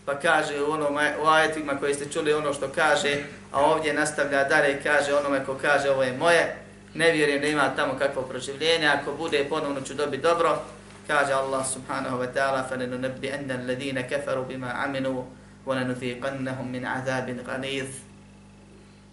Pa 0.05 0.19
kaže 0.19 0.61
u, 0.61 0.71
onom, 0.71 0.97
u 1.23 1.27
ajetima 1.27 1.77
koji 1.79 1.93
ste 1.93 2.11
čuli 2.11 2.33
ono 2.33 2.53
što 2.53 2.69
kaže, 2.75 3.23
a 3.51 3.65
ovdje 3.65 3.93
nastavlja 3.93 4.43
dalje 4.43 4.73
i 4.73 4.83
kaže 4.83 5.13
onome 5.13 5.45
ko 5.45 5.57
kaže 5.61 5.89
ovo 5.89 6.03
je 6.03 6.17
moje, 6.17 6.62
ne 6.94 7.12
vjerujem 7.12 7.40
da 7.40 7.46
ima 7.46 7.76
tamo 7.76 7.98
kakvo 7.98 8.22
proživljenje, 8.22 8.86
ako 8.86 9.12
bude 9.12 9.46
ponovno 9.48 9.80
ću 9.80 9.94
dobiti 9.94 10.22
dobro, 10.22 10.62
kaže 11.06 11.32
Allah 11.32 11.66
subhanahu 11.66 12.16
wa 12.18 12.28
ta'ala 12.34 12.68
فَلَنُنَبِّئَنَّ 12.70 13.50
الَّذِينَ 13.50 14.02
كَفَرُوا 14.08 14.44
بِمَا 14.48 14.72
عَمِنُوا 14.72 15.22
وَلَنُثِيقَنَّهُمْ 15.66 16.66
مِنْ 16.72 16.84
عَذَابٍ 16.84 17.26
غَنِيذٍ 17.46 17.86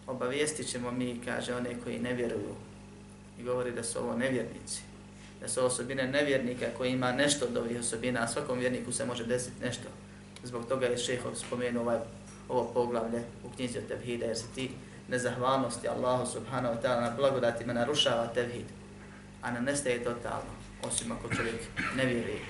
obavijestit 0.08 0.68
ćemo 0.68 0.92
mi, 0.92 1.22
kaže, 1.26 1.56
one 1.56 1.70
koji 1.84 2.00
ne 2.00 2.14
vjeruju. 2.14 2.56
I 3.40 3.44
govori 3.44 3.72
da 3.72 3.84
su 3.84 4.00
ovo 4.00 4.16
nevjernici. 4.16 4.82
Da 5.42 5.48
su 5.48 5.66
osobine 5.66 6.08
nevjernika 6.08 6.66
koji 6.78 6.92
ima 6.92 7.12
nešto 7.12 7.46
od 7.46 7.58
ovih 7.58 7.80
osobina, 7.80 8.20
a 8.24 8.28
svakom 8.28 8.60
vjerniku 8.60 8.92
se 8.92 9.06
može 9.06 9.26
desiti 9.26 9.66
nešto. 9.66 9.88
Zbog 10.44 10.68
toga 10.68 10.86
je 10.86 10.98
šehov 10.98 11.36
spomenuo 11.36 11.84
ovaj, 11.84 11.98
ovo 12.50 12.72
poglavlje 12.74 13.24
u 13.44 13.50
knjizi 13.56 13.78
o 13.78 13.82
tevhide, 13.88 14.26
jer 14.26 14.38
se 14.38 14.46
ti 14.56 14.72
nezahvalnosti 15.11 15.89
Allahu 15.89 16.27
subhanahu 16.27 16.75
wa 16.75 16.81
ta'ala 16.83 17.01
na 17.01 17.11
blagodatima 17.11 17.73
narušava 17.73 18.27
tevhid, 18.35 18.67
a 19.43 19.51
ne 19.51 19.61
nestaje 19.61 20.05
totalno, 20.05 20.55
osim 20.83 21.13
ako 21.13 21.35
čovjek 21.35 21.61
ne 21.97 22.07
vjeruje. 22.07 22.41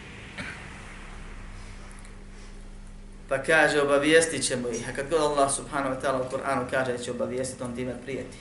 Pa 3.29 3.39
kaže, 3.39 3.81
obavijestit 3.83 4.47
ćemo 4.47 4.69
ih. 4.69 4.89
A 4.89 4.93
kad 4.93 5.11
god 5.11 5.21
Allah 5.21 5.55
subhanahu 5.55 5.95
wa 5.95 6.01
ta'ala 6.03 6.27
u 6.27 6.31
Kur'anu 6.31 6.71
kaže 6.71 6.93
da 6.93 6.99
će 6.99 7.11
obavijestiti, 7.11 7.63
on 7.63 7.75
time 7.75 7.95
prijeti. 8.03 8.39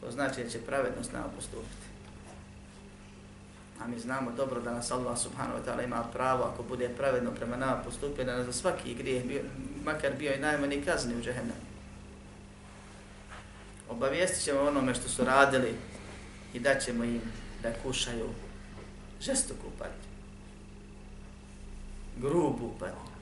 To 0.00 0.10
znači 0.10 0.44
da 0.44 0.50
će 0.50 0.58
pravedno 0.58 1.04
s 1.04 1.12
nama 1.12 1.28
postupiti. 1.36 1.88
A 3.80 3.86
mi 3.86 3.98
znamo 3.98 4.30
dobro 4.36 4.60
da 4.60 4.72
nas 4.72 4.90
Allah 4.90 5.18
subhanahu 5.18 5.58
wa 5.58 5.64
ta'ala 5.64 5.84
ima 5.84 6.04
pravo, 6.12 6.44
ako 6.44 6.62
bude 6.62 6.88
pravedno 6.88 7.30
prema 7.30 7.56
nama 7.56 7.82
postupio, 7.84 8.24
da 8.24 8.36
nas 8.36 8.46
za 8.46 8.52
svaki 8.52 8.94
grijeh, 8.94 9.24
bio, 9.24 9.40
makar 9.84 10.12
bio 10.18 10.32
i 10.34 10.40
najmanji 10.40 10.82
kazni 10.84 11.16
u 11.16 11.22
džehennem. 11.22 11.56
Obavijestit 13.88 14.44
ćemo 14.44 14.60
onome 14.60 14.94
što 14.94 15.08
su 15.08 15.24
radili 15.24 15.74
i 16.54 16.60
daćemo 16.60 17.04
im 17.04 17.22
da 17.62 17.72
kušaju 17.82 18.28
žestoku 19.20 19.70
patnju. 19.78 20.08
Grubu 22.16 22.74
patnju. 22.78 23.18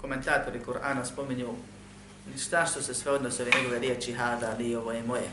komentatori 0.00 0.60
Kur'ana 0.66 1.04
spominju 1.04 1.48
šta 2.38 2.66
što 2.66 2.82
se 2.82 2.94
sve 2.94 3.12
odnose 3.12 3.42
ove 3.42 3.52
njegove 3.56 3.78
riječi 3.78 4.12
hada 4.12 4.54
li 4.58 4.76
ovo 4.76 4.92
je 4.92 5.02
moje. 5.02 5.30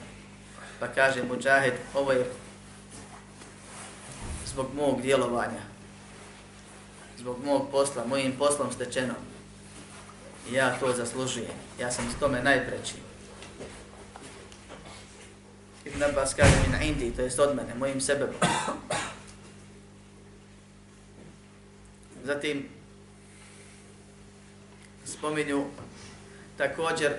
Pa 0.80 0.88
kaže 0.88 1.24
Mujahid, 1.24 1.74
ovo 1.94 2.12
je 2.12 2.26
zbog 4.46 4.66
mog 4.76 5.02
djelovanja, 5.02 5.62
zbog 7.18 7.46
mog 7.46 7.68
posla, 7.72 8.06
mojim 8.06 8.34
poslom 8.38 8.72
stečeno. 8.72 9.14
I 10.51 10.54
ja 10.54 10.77
to 10.80 10.94
zaslužujem. 10.94 11.51
Ja 11.80 11.92
sam 11.92 12.06
s 12.12 12.20
tome 12.20 12.44
najpreći. 12.44 12.94
Ibn 15.86 16.04
Abbas 16.04 16.34
kaže 16.34 16.56
mi 16.66 16.72
na 16.72 16.82
Indiji, 16.82 17.12
to 17.12 17.22
jest 17.22 17.39
od 17.39 17.56
mene, 17.56 17.75
mojim 17.75 18.01
sebebom. 18.01 18.36
Zatim, 22.24 22.70
spominju 25.06 25.66
također 26.58 27.13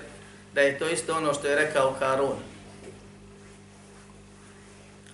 da 0.53 0.61
je 0.61 0.79
to 0.79 0.89
isto 0.89 1.17
ono 1.17 1.33
što 1.33 1.47
je 1.47 1.55
rekao 1.55 1.95
Karun. 1.99 2.37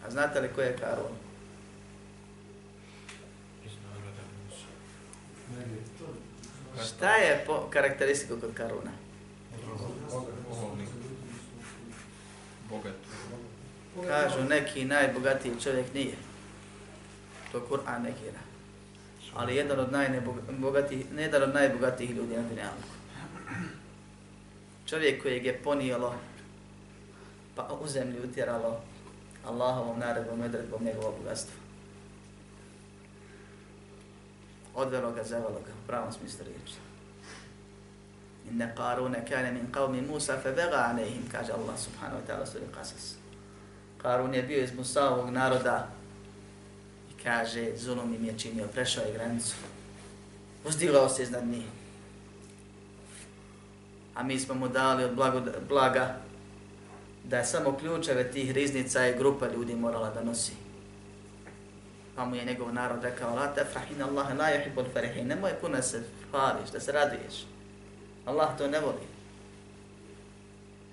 A 0.08 0.12
znate 0.12 0.40
li 0.40 0.50
ko 0.56 0.62
je 0.62 0.78
Karun? 0.78 1.26
Šta 6.84 7.16
je 7.16 7.44
po 7.46 7.68
karakteristiku 7.70 8.40
kod 8.42 8.54
Karuna? 8.54 8.92
Bogat. 12.70 12.94
Kažu 14.08 14.44
neki 14.50 14.86
najbogatiji 14.86 15.62
čovjek 15.64 15.94
nije. 15.94 16.16
To 17.52 17.68
Kur'an 17.70 18.04
negira. 18.04 18.40
Ali 19.34 19.56
jedan 19.56 19.80
od 19.80 19.92
najbogatijih, 19.92 21.12
ne 21.12 21.22
jedan 21.22 21.44
od 21.44 21.54
najbogatijih 21.54 22.12
ljudi 22.12 22.36
na 22.36 22.44
dunjalku. 22.50 22.90
Čovjek 24.86 25.22
kojeg 25.22 25.46
je 25.46 25.60
ponijelo, 25.64 26.16
pa 27.56 27.70
u 27.82 27.88
zemlji 27.88 28.20
utjeralo 28.20 28.82
Allahovom 29.46 30.00
naredbom 30.00 30.42
i 30.42 30.46
odredbom 30.46 30.84
njegovog 30.84 31.14
bogatstva. 31.24 31.65
Odvelo 34.76 35.12
ga, 35.12 35.24
zavelo 35.24 35.62
ga, 35.66 35.72
u 35.84 35.88
pravom 35.88 36.12
smislu 36.12 36.46
riječi. 36.46 36.74
Inne 38.52 38.74
Karune 38.78 39.26
kane 39.30 39.52
min 39.52 39.68
qavmi 39.72 40.08
Musa 40.08 40.38
fe 40.44 40.52
vega 40.52 40.92
alehim, 40.92 41.24
kaže 41.32 41.52
Allah 41.52 41.80
subhanahu 41.80 42.22
wa 42.22 42.28
ta'ala 42.28 42.46
suri 42.46 42.66
Qasas. 42.80 43.14
Qarun 44.04 44.34
je 44.34 44.44
bio 44.44 44.64
iz 44.64 44.74
Musaovog 44.74 45.30
naroda 45.30 45.88
i 47.12 47.24
kaže, 47.24 47.78
zulum 47.78 48.14
im 48.14 48.26
je 48.26 48.40
činio, 48.40 48.68
prešao 48.68 49.04
je 49.04 49.14
granicu. 49.14 49.56
Uzdigao 50.66 51.10
se 51.10 51.24
iznad 51.24 51.48
njih. 51.48 51.66
A 54.16 54.24
mi 54.24 54.40
smo 54.40 54.54
mu 54.54 54.68
dali 54.68 55.04
od 55.04 55.16
blago, 55.16 55.42
blaga 55.70 56.18
da 57.24 57.38
je 57.38 57.46
samo 57.46 57.78
ključeve 57.78 58.32
tih 58.32 58.52
riznica 58.52 59.08
i 59.08 59.18
grupa 59.18 59.48
ljudi 59.48 59.76
morala 59.76 60.10
da 60.10 60.24
nosi. 60.24 60.65
Pa 62.16 62.26
mu 62.26 62.36
je 62.36 62.46
njegov 62.46 62.74
narod 62.74 63.04
rekao, 63.04 63.36
la 63.36 63.48
tefrahin 63.54 64.02
Allah, 64.02 64.38
la 64.38 64.46
yuhibbul 64.46 64.94
farihin, 64.94 65.28
nemoj 65.28 65.54
puno 65.62 65.82
se 65.82 66.04
hvališ, 66.32 66.70
da 66.72 66.80
se 66.80 66.92
raduješ. 66.92 67.46
Allah 68.26 68.58
to 68.58 68.68
ne 68.68 68.80
voli. 68.80 69.08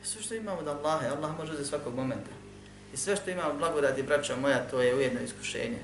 E, 0.03 0.05
sve 0.05 0.23
što 0.23 0.35
imamo 0.35 0.59
od 0.59 0.69
Allaha, 0.69 1.07
Allah 1.17 1.39
može 1.39 1.57
za 1.57 1.65
svakog 1.65 1.95
momenta. 1.95 2.31
I 2.95 2.97
sve 2.97 3.17
što 3.17 3.31
imamo 3.31 3.55
blagodati, 3.55 4.03
braća 4.03 4.37
moja, 4.37 4.69
to 4.71 4.81
je 4.81 4.95
ujedno 4.95 5.21
iskušenje. 5.21 5.79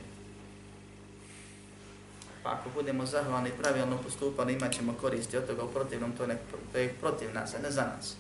Pa 2.43 2.51
ako 2.51 2.71
budemo 2.75 3.07
zahvalni 3.07 3.49
i 3.49 3.63
pravilno 3.63 3.99
postupali, 4.03 4.53
imat 4.53 4.73
ćemo 4.73 4.95
koristi 5.01 5.37
od 5.37 5.47
toga 5.47 5.65
u 5.65 5.69
protivnom, 5.69 6.13
to, 6.13 6.27
ne, 6.27 6.37
to 6.73 6.79
je 6.79 6.95
protiv 7.01 7.35
nas, 7.35 7.55
a 7.55 7.59
ne 7.59 7.71
za 7.71 7.83
nas. 7.97 8.17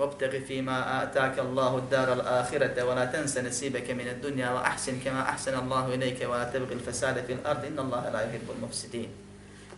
وابتغ 0.00 0.40
فيما 0.40 1.02
آتاك 1.02 1.38
الله 1.38 1.76
الدار 1.76 2.12
الآخرة 2.12 2.84
ولا 2.84 3.04
تنس 3.04 3.38
نصيبك 3.38 3.90
من 3.90 4.08
الدنيا 4.08 4.50
وأحسن 4.50 5.00
كما 5.04 5.22
أحسن 5.22 5.58
الله 5.58 5.94
إليك 5.94 6.28
ولا 6.28 6.44
تبغي 6.44 6.74
الفساد 6.74 7.24
في 7.24 7.32
الأرض 7.32 7.64
إن 7.64 7.78
الله 7.78 8.10
لا 8.10 8.20
يحب 8.20 8.50
المفسدين 8.56 9.08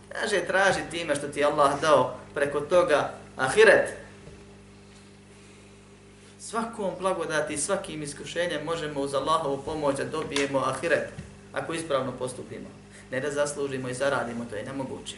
Kaže, 0.09 0.45
traži 0.45 0.79
time 0.91 1.15
što 1.15 1.27
ti 1.27 1.43
Allah 1.43 1.81
dao 1.81 2.17
preko 2.33 2.59
toga 2.59 3.13
ahiret. 3.37 3.89
Svakom 6.39 6.91
blagodati, 6.99 7.57
svakim 7.57 8.03
iskušenjem 8.03 8.65
možemo 8.65 9.01
uz 9.01 9.13
Allahovu 9.13 9.63
pomoć 9.65 9.97
da 9.97 10.03
dobijemo 10.03 10.59
ahiret 10.59 11.09
ako 11.53 11.73
ispravno 11.73 12.11
postupimo. 12.11 12.67
Ne 13.11 13.19
da 13.19 13.31
zaslužimo 13.31 13.89
i 13.89 13.93
zaradimo, 13.93 14.45
to 14.49 14.55
je 14.55 14.63
nemoguće. 14.63 15.15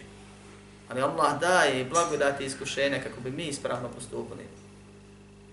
Ali 0.89 1.01
Allah 1.01 1.39
daje 1.39 1.85
blagodati 1.85 2.43
i 2.43 2.47
iskušenja 2.47 2.99
kako 3.03 3.21
bi 3.21 3.31
mi 3.31 3.43
ispravno 3.43 3.89
postupili. 3.89 4.43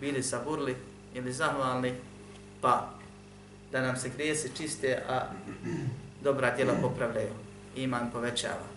Bili 0.03 0.23
saburli 0.23 0.75
ili 1.13 1.33
zahvalni, 1.33 1.93
pa 2.61 2.89
da 3.71 3.81
nam 3.81 3.97
se 3.97 4.09
grijesi 4.09 4.51
čiste, 4.57 5.03
a 5.09 5.21
dobra 6.21 6.55
djela 6.55 6.73
popravljaju. 6.81 7.29
Iman 7.75 8.11
povećava. 8.11 8.67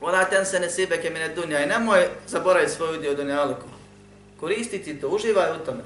Vola 0.00 0.24
ten 0.24 0.46
se 0.46 0.60
ne 0.60 0.70
sibeke 0.70 1.10
mine 1.10 1.28
dunja 1.28 1.60
i 1.60 1.66
nemoj 1.66 2.08
zaboraviti 2.26 2.72
svoj 2.72 2.98
udio 2.98 3.14
dunjaliku. 3.14 3.66
Koristiti 4.40 5.00
to, 5.00 5.08
uživaj 5.08 5.50
u 5.50 5.64
tome. 5.64 5.82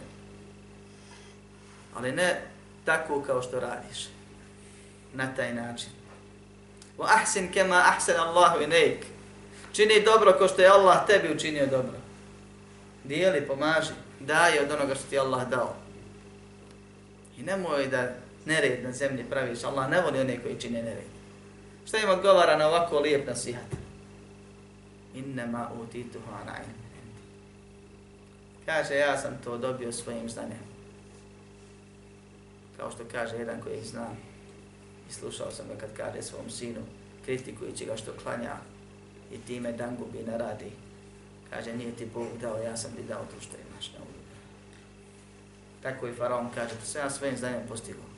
Ali 1.94 2.12
ne 2.12 2.40
tako 2.85 3.22
kao 3.22 3.42
što 3.42 3.61
radiš. 3.61 4.09
Na 5.14 5.35
taj 5.35 5.54
način. 5.54 5.90
Wa 6.98 7.07
ahsin 7.07 7.52
kema 7.52 7.83
ahsan 7.87 8.16
Allahu 8.16 8.59
ilayk. 8.59 9.04
Čini 9.72 10.02
dobro 10.04 10.33
ko 10.38 10.48
što 10.48 10.62
je 10.62 10.68
Allah 10.68 11.07
tebi 11.07 11.35
učinio 11.35 11.66
dobro. 11.66 12.06
Dijeli, 13.07 13.47
pomaži, 13.47 13.92
daje 14.21 14.62
od 14.62 14.71
onoga 14.71 14.95
što 14.95 15.05
ti 15.11 15.19
Allah 15.19 15.49
dao. 15.49 15.75
I 17.38 17.42
nemoj 17.42 17.87
da 17.87 18.09
nered 18.47 18.85
na 18.85 18.92
zemlji 18.92 19.25
praviš. 19.31 19.64
Allah 19.64 19.90
ne 19.90 20.01
voli 20.01 20.21
one 20.21 20.42
koji 20.42 20.61
čine 20.61 20.83
nered. 20.83 21.05
Šta 21.87 21.99
im 21.99 22.11
odgovara 22.11 22.57
na 22.57 22.69
ovako 22.69 23.01
lijep 23.01 23.27
nasihat? 23.27 23.87
innema 25.16 25.71
utituhu 25.81 26.31
an 26.31 26.49
Kaže, 28.66 28.95
ja 28.95 29.16
sam 29.16 29.38
to 29.45 29.59
dobio 29.59 29.92
svojim 29.92 30.29
znanjem. 30.31 30.66
Kao 32.77 32.90
što 32.90 33.05
kaže 33.12 33.37
jedan 33.37 33.61
koji 33.61 33.79
ih 33.79 33.87
zna. 33.87 34.07
I 35.11 35.12
slušao 35.12 35.51
sam 35.51 35.69
ga 35.69 35.75
kad 35.81 35.97
kaže 35.97 36.23
svom 36.23 36.51
sinu, 36.51 36.81
kritikujući 37.25 37.85
ga 37.85 37.97
što 37.97 38.12
klanja 38.23 38.57
i 39.33 39.38
time 39.38 39.73
dan 39.73 39.97
gubi 39.97 40.19
ne 40.27 40.38
radi. 40.38 40.71
Kaže, 41.49 41.73
nije 41.73 41.91
ti 41.91 42.06
Bog 42.13 42.27
dao, 42.41 42.58
ja 42.58 42.77
sam 42.77 42.91
ti 42.91 43.04
dao 43.04 43.25
to 43.25 43.41
što 43.41 43.56
imaš 43.58 43.91
na 43.93 43.99
ulicu. 43.99 44.38
Tako 45.84 46.08
i 46.08 46.15
faraon 46.15 46.49
kaže, 46.56 46.75
to 46.75 46.86
sve 46.86 47.01
ja 47.01 47.10
svojim 47.10 47.38
znanjem 47.38 47.67
postigao. 47.67 48.12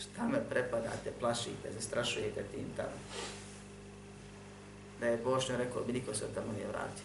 Šta 0.00 0.28
me 0.28 0.48
prepadate, 0.50 1.12
plašite, 1.20 1.72
zastrašujete 1.72 2.42
tim 2.42 2.66
tamo 2.76 2.98
da 5.04 5.06
je 5.06 5.16
Bošnja 5.24 5.56
rekao 5.56 5.82
bi 5.82 5.92
niko 5.92 6.14
se 6.14 6.24
od 6.24 6.34
tamo 6.34 6.52
nije 6.52 6.66
vratio. 6.66 7.04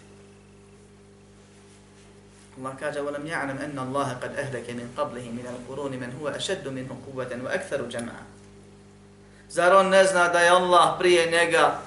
Allah 2.59 2.79
kaže 2.79 2.99
وَلَمْ 3.01 3.25
يَعْلَمْ 3.27 3.57
أَنَّ 3.57 3.79
اللَّهَ 3.79 4.09
قَدْ 4.23 4.31
أَهْلَكَ 4.35 4.67
مِنْ 4.69 4.87
قَبْلِهِ 4.97 5.25
مِنَ 5.31 5.47
الْقُرُونِ 5.47 5.91
مَنْ 5.91 6.11
هُوَ 6.19 6.27
أَشَدُّ 6.27 6.67
مِنْهُ 6.67 6.91
قُوَّةً 7.07 7.31
وَأَكْثَرُ 7.43 7.89
جَمَعًا 7.89 8.23
Zar 9.49 9.73
on 9.73 9.89
ne 9.89 10.05
zna 10.05 10.27
da 10.27 10.39
je 10.39 10.49
Allah 10.49 10.95
prije 10.99 11.31
njega 11.31 11.79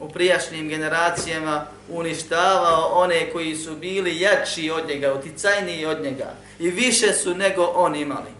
u 0.00 0.08
prijašnjim 0.08 0.68
generacijama 0.68 1.66
uništavao 1.88 2.90
one 2.92 3.32
koji 3.32 3.56
su 3.56 3.76
bili 3.76 4.20
jači 4.20 4.70
od 4.70 4.88
njega, 4.88 5.14
uticajniji 5.14 5.86
od 5.86 6.02
njega 6.02 6.34
i 6.58 6.70
više 6.70 7.12
su 7.12 7.34
nego 7.34 7.62
on 7.62 7.96
imali. 7.96 8.30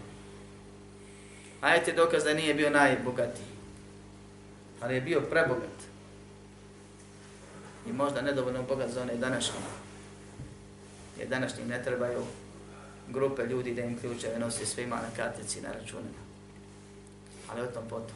Ajte 1.61 1.91
dokaz 1.91 2.23
da 2.23 2.33
nije 2.33 2.53
bio 2.53 2.69
najbogatiji, 2.69 3.45
ali 4.81 4.95
je 4.95 5.01
bio 5.01 5.21
prebogat 5.21 5.75
i 7.89 7.93
možda 7.93 8.21
nedovoljno 8.21 8.63
bogat 8.63 8.89
za 8.89 9.01
one 9.01 9.15
današnje. 9.15 9.59
Jer 11.19 11.27
današnjim 11.27 11.67
ne 11.67 11.83
trebaju 11.83 12.23
grupe 13.09 13.43
ljudi 13.43 13.73
da 13.73 13.81
im 13.81 13.99
ključeve 13.99 14.39
nosi 14.39 14.65
svima 14.65 14.95
na 14.95 15.15
kartici 15.15 15.61
na 15.61 15.71
računima. 15.71 16.25
Ali 17.49 17.61
o 17.61 17.67
tom 17.67 17.83
potom. 17.89 18.15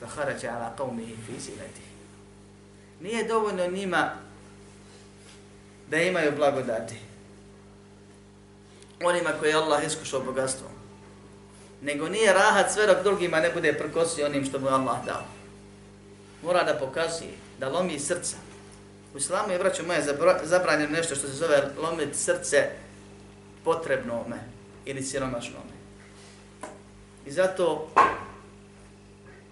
فَخَرَجَ 0.00 0.46
عَلَى 0.46 0.68
قَوْمِهِ 0.78 1.10
فِي 1.26 1.34
زِلَتِهِ 1.38 1.93
Nije 2.99 3.23
dovoljno 3.23 3.67
njima 3.67 4.11
da 5.89 5.97
imaju 5.97 6.31
blagodati. 6.35 6.95
Onima 9.03 9.29
koji 9.39 9.49
je 9.49 9.55
Allah 9.55 9.85
iskušao 9.85 10.19
bogatstvom. 10.19 10.71
Nego 11.81 12.09
nije 12.09 12.33
rahat 12.33 12.71
sve 12.71 12.87
dok 12.87 13.03
drugima 13.03 13.39
ne 13.39 13.51
bude 13.53 13.73
prkosio 13.73 14.25
onim 14.25 14.45
što 14.45 14.59
mu 14.59 14.67
Allah 14.67 15.05
dao 15.05 15.35
mora 16.45 16.63
da 16.63 16.73
pokazuje, 16.73 17.33
da 17.59 17.69
lomi 17.69 17.99
srca. 17.99 18.37
U 19.13 19.17
islamu 19.17 19.51
je, 19.51 19.59
braću 19.59 19.85
moje, 19.87 20.03
zabranjeno 20.43 20.91
nešto 20.91 21.15
što 21.15 21.27
se 21.27 21.33
zove 21.33 21.63
lomiti 21.81 22.17
srce 22.17 22.69
potrebnome 23.63 24.37
ili 24.85 25.03
siromašnome. 25.03 25.75
I 27.25 27.31
zato 27.31 27.89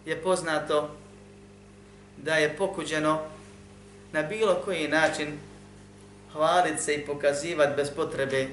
je 0.06 0.22
poznato 0.22 0.90
da 2.18 2.36
je 2.36 2.58
pokuđeno 2.58 3.20
na 4.14 4.24
bilo 4.24 4.56
koji 4.66 4.88
način 4.88 5.40
hvaliti 6.34 6.84
se 6.84 6.96
i 6.96 7.06
pokazivati 7.06 7.76
bez 7.76 7.92
potrebe 7.96 8.48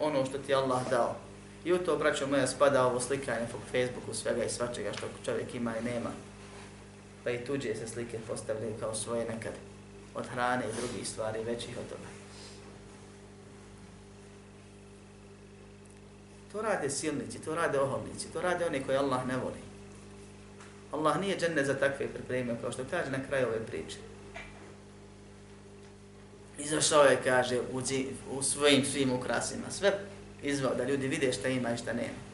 ono 0.00 0.26
što 0.26 0.38
ti 0.38 0.54
Allah 0.54 0.90
dao. 0.90 1.16
I 1.64 1.72
u 1.72 1.78
to, 1.78 1.96
braćo 1.96 2.26
moja, 2.26 2.46
spada 2.46 2.86
ovo 2.86 3.00
slikanje 3.00 3.46
po 3.52 3.58
Facebooku, 3.70 4.14
svega 4.14 4.44
i 4.44 4.48
svačega 4.48 4.92
što 4.92 5.06
čovjek 5.24 5.54
ima 5.54 5.76
i 5.76 5.84
nema. 5.84 6.10
Pa 7.24 7.30
i 7.30 7.44
tuđe 7.44 7.74
se 7.74 7.88
slike 7.88 8.18
postavljaju 8.28 8.74
kao 8.80 8.94
svoje 8.94 9.24
nekad 9.24 9.52
od 10.14 10.26
hrane 10.26 10.64
i 10.68 10.80
drugih 10.80 11.08
stvari 11.08 11.44
većih 11.44 11.78
od 11.78 11.88
toga. 11.88 12.08
To 16.52 16.62
rade 16.62 16.90
silnici, 16.90 17.38
to 17.38 17.54
rade 17.54 17.80
oholnici, 17.80 18.32
to 18.32 18.40
rade 18.40 18.66
oni 18.66 18.82
koji 18.82 18.98
Allah 18.98 19.26
ne 19.26 19.36
voli. 19.36 19.75
Allah 20.92 21.20
nije 21.20 21.38
džene 21.38 21.64
za 21.64 21.74
takve 21.74 22.08
pripremio, 22.08 22.56
kao 22.60 22.72
što 22.72 22.84
kaže 22.90 23.10
na 23.10 23.18
kraju 23.28 23.46
ove 23.46 23.66
priče. 23.66 23.96
Izašao 26.58 27.04
je, 27.04 27.18
kaže, 27.24 27.60
u, 27.72 27.82
dzi, 27.82 28.06
u 28.30 28.42
svojim 28.42 28.84
svim 28.84 29.12
ukrasima. 29.12 29.70
Sve 29.70 29.92
izvao 30.42 30.74
da 30.74 30.84
ljudi 30.84 31.08
vide 31.08 31.32
šta 31.32 31.48
ima 31.48 31.72
i 31.72 31.76
šta 31.76 31.92
nema. 31.92 32.26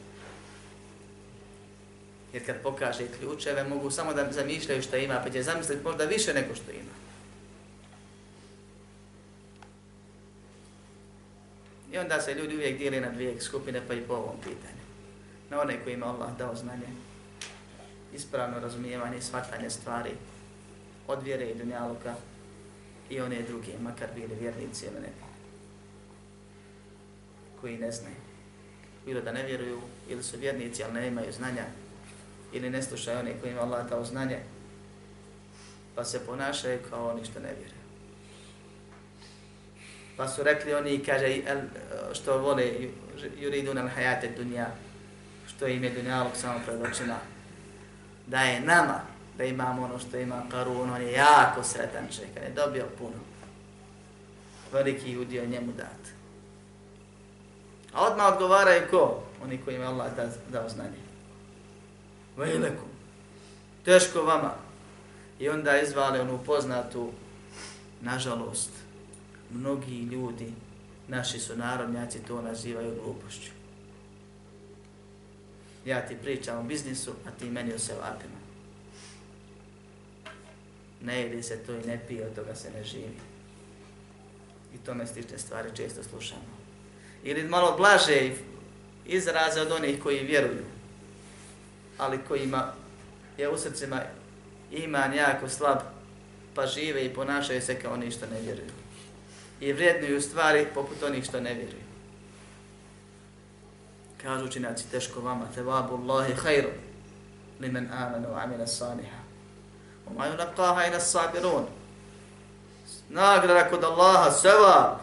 Jer 2.32 2.46
kad 2.46 2.56
pokaže 2.62 3.06
ključeve, 3.18 3.64
mogu 3.64 3.90
samo 3.90 4.14
da 4.14 4.32
zamišljaju 4.32 4.82
šta 4.82 4.96
ima, 4.96 5.20
pa 5.24 5.30
će 5.30 5.42
zamisliti 5.42 5.84
možda 5.84 6.04
više 6.04 6.34
nego 6.34 6.54
što 6.54 6.70
ima. 6.70 6.92
I 11.92 11.98
onda 11.98 12.20
se 12.20 12.34
ljudi 12.34 12.54
uvijek 12.54 12.78
dijeli 12.78 13.00
na 13.00 13.10
dvije 13.10 13.40
skupine, 13.40 13.80
pa 13.88 13.94
i 13.94 14.00
po 14.00 14.14
ovom 14.14 14.36
pitanju. 14.36 14.82
Na 15.50 15.60
one 15.60 15.84
kojima 15.84 16.06
Allah 16.06 16.38
dao 16.38 16.54
znanje, 16.54 16.86
ispravno 18.14 18.60
razumijevanje 18.60 19.18
i 19.18 19.22
shvatanje 19.22 19.70
stvari 19.70 20.10
od 21.08 21.22
vjere 21.22 21.50
i 21.50 21.54
dunjaluka 21.54 22.14
i 23.10 23.20
one 23.20 23.42
druge, 23.42 23.72
makar 23.80 24.08
bili 24.14 24.34
vjernici 24.40 24.86
ili 24.86 25.00
ne, 25.00 25.08
koji 27.60 27.78
ne 27.78 27.90
znaju. 27.90 28.16
Bilo 29.06 29.20
da 29.20 29.32
ne 29.32 29.42
vjeruju 29.42 29.80
ili 30.08 30.22
su 30.22 30.36
vjernici, 30.38 30.84
ali 30.84 30.92
ne 30.92 31.08
imaju 31.08 31.32
znanja, 31.32 31.64
ili 32.52 32.70
ne 32.70 32.82
slušaju 32.82 33.18
one 33.18 33.40
koji 33.40 33.52
ima 33.52 33.60
Allah 33.60 33.88
dao 33.88 34.04
znanje, 34.04 34.38
pa 35.94 36.04
se 36.04 36.26
ponašaju 36.26 36.78
kao 36.90 37.08
oni 37.08 37.24
što 37.24 37.40
ne 37.40 37.48
vjeruju. 37.48 37.82
Pa 40.16 40.28
su 40.28 40.42
rekli 40.42 40.74
oni, 40.74 41.04
kaže, 41.04 41.40
što 42.12 42.38
vole 42.38 42.64
yuridun 43.40 43.80
al 43.80 43.88
hayate 43.96 44.36
dunja, 44.36 44.66
što 45.48 45.66
im 45.66 45.84
je 45.84 45.90
dunjalog 45.90 46.32
samo 46.36 46.60
pred 46.66 46.82
očima, 46.82 47.16
da 48.26 48.40
je 48.40 48.60
nama, 48.60 49.00
da 49.38 49.44
imamo 49.44 49.84
ono 49.84 49.98
što 49.98 50.16
ima 50.16 50.42
Karun, 50.50 50.90
on 50.90 51.02
je 51.02 51.12
jako 51.12 51.62
sretan 51.62 52.08
čovjek, 52.16 52.36
je 52.36 52.52
dobio 52.54 52.86
puno. 52.98 53.16
Veliki 54.72 55.18
udio 55.18 55.46
njemu 55.46 55.72
dat. 55.72 56.12
A 57.92 58.06
odmah 58.06 58.32
odgovaraju 58.32 58.82
ko? 58.90 59.22
Oni 59.44 59.58
koji 59.58 59.76
ima 59.76 59.84
Allah 59.84 60.16
da, 60.16 60.28
dao 60.48 60.68
znanje. 60.68 61.02
Vajleku. 62.36 62.84
Teško 63.84 64.22
vama. 64.22 64.54
I 65.38 65.48
onda 65.48 65.80
izvale 65.80 66.20
onu 66.20 66.38
poznatu, 66.46 67.10
nažalost, 68.00 68.70
mnogi 69.50 69.98
ljudi, 69.98 70.52
naši 71.08 71.38
su 71.38 71.56
narodnjaci, 71.56 72.22
to 72.22 72.42
nazivaju 72.42 73.02
glupošću. 73.04 73.61
Ja 75.84 76.06
ti 76.06 76.16
pričam 76.22 76.58
o 76.58 76.62
biznisu, 76.62 77.12
a 77.26 77.30
ti 77.30 77.50
meni 77.50 77.74
o 77.74 77.78
sevapima. 77.78 78.42
Ne 81.00 81.20
jedi 81.20 81.42
se 81.42 81.56
to 81.56 81.72
i 81.72 81.86
ne 81.86 82.00
pije, 82.08 82.26
od 82.26 82.34
toga 82.34 82.54
se 82.54 82.70
ne 82.70 82.84
živi. 82.84 83.16
I 84.74 84.78
tome 84.78 85.06
stične 85.06 85.38
stvari 85.38 85.68
često 85.76 86.02
slušamo. 86.02 86.62
Ili 87.22 87.42
malo 87.42 87.76
blaže 87.76 88.30
izraze 89.06 89.60
od 89.60 89.72
onih 89.72 90.02
koji 90.02 90.18
vjeruju, 90.18 90.64
ali 91.98 92.24
kojima 92.28 92.72
je 93.38 93.48
u 93.48 93.58
srcima 93.58 94.02
iman 94.70 95.14
jako 95.14 95.48
slab, 95.48 95.78
pa 96.54 96.66
žive 96.66 97.04
i 97.04 97.14
ponašaju 97.14 97.62
se 97.62 97.80
kao 97.80 97.92
oni 97.92 98.10
što 98.10 98.26
ne 98.26 98.40
vjeruju 98.40 98.82
i 99.62 99.72
vrijednuju 99.72 100.20
stvari 100.20 100.66
poput 100.74 101.02
onih 101.02 101.24
što 101.24 101.40
ne 101.40 101.54
vjeruju. 101.54 101.91
Kažu 104.22 104.44
učinjaci 104.44 104.90
teško 104.90 105.20
vama, 105.20 105.46
tevabu 105.54 105.94
Allahi 105.94 106.34
hajru, 106.34 106.68
li 107.60 107.68
men 107.68 107.88
amanu 107.92 108.28
amina 108.34 108.66
saniha. 108.66 109.18
Oma 110.10 110.26
ju 110.26 110.32
naqaha 110.32 110.86
ina 110.86 111.00
sabirun. 111.00 111.66
Nagrada 113.08 113.68
kod 113.70 113.84
Allaha, 113.84 114.30
sevab, 114.30 114.98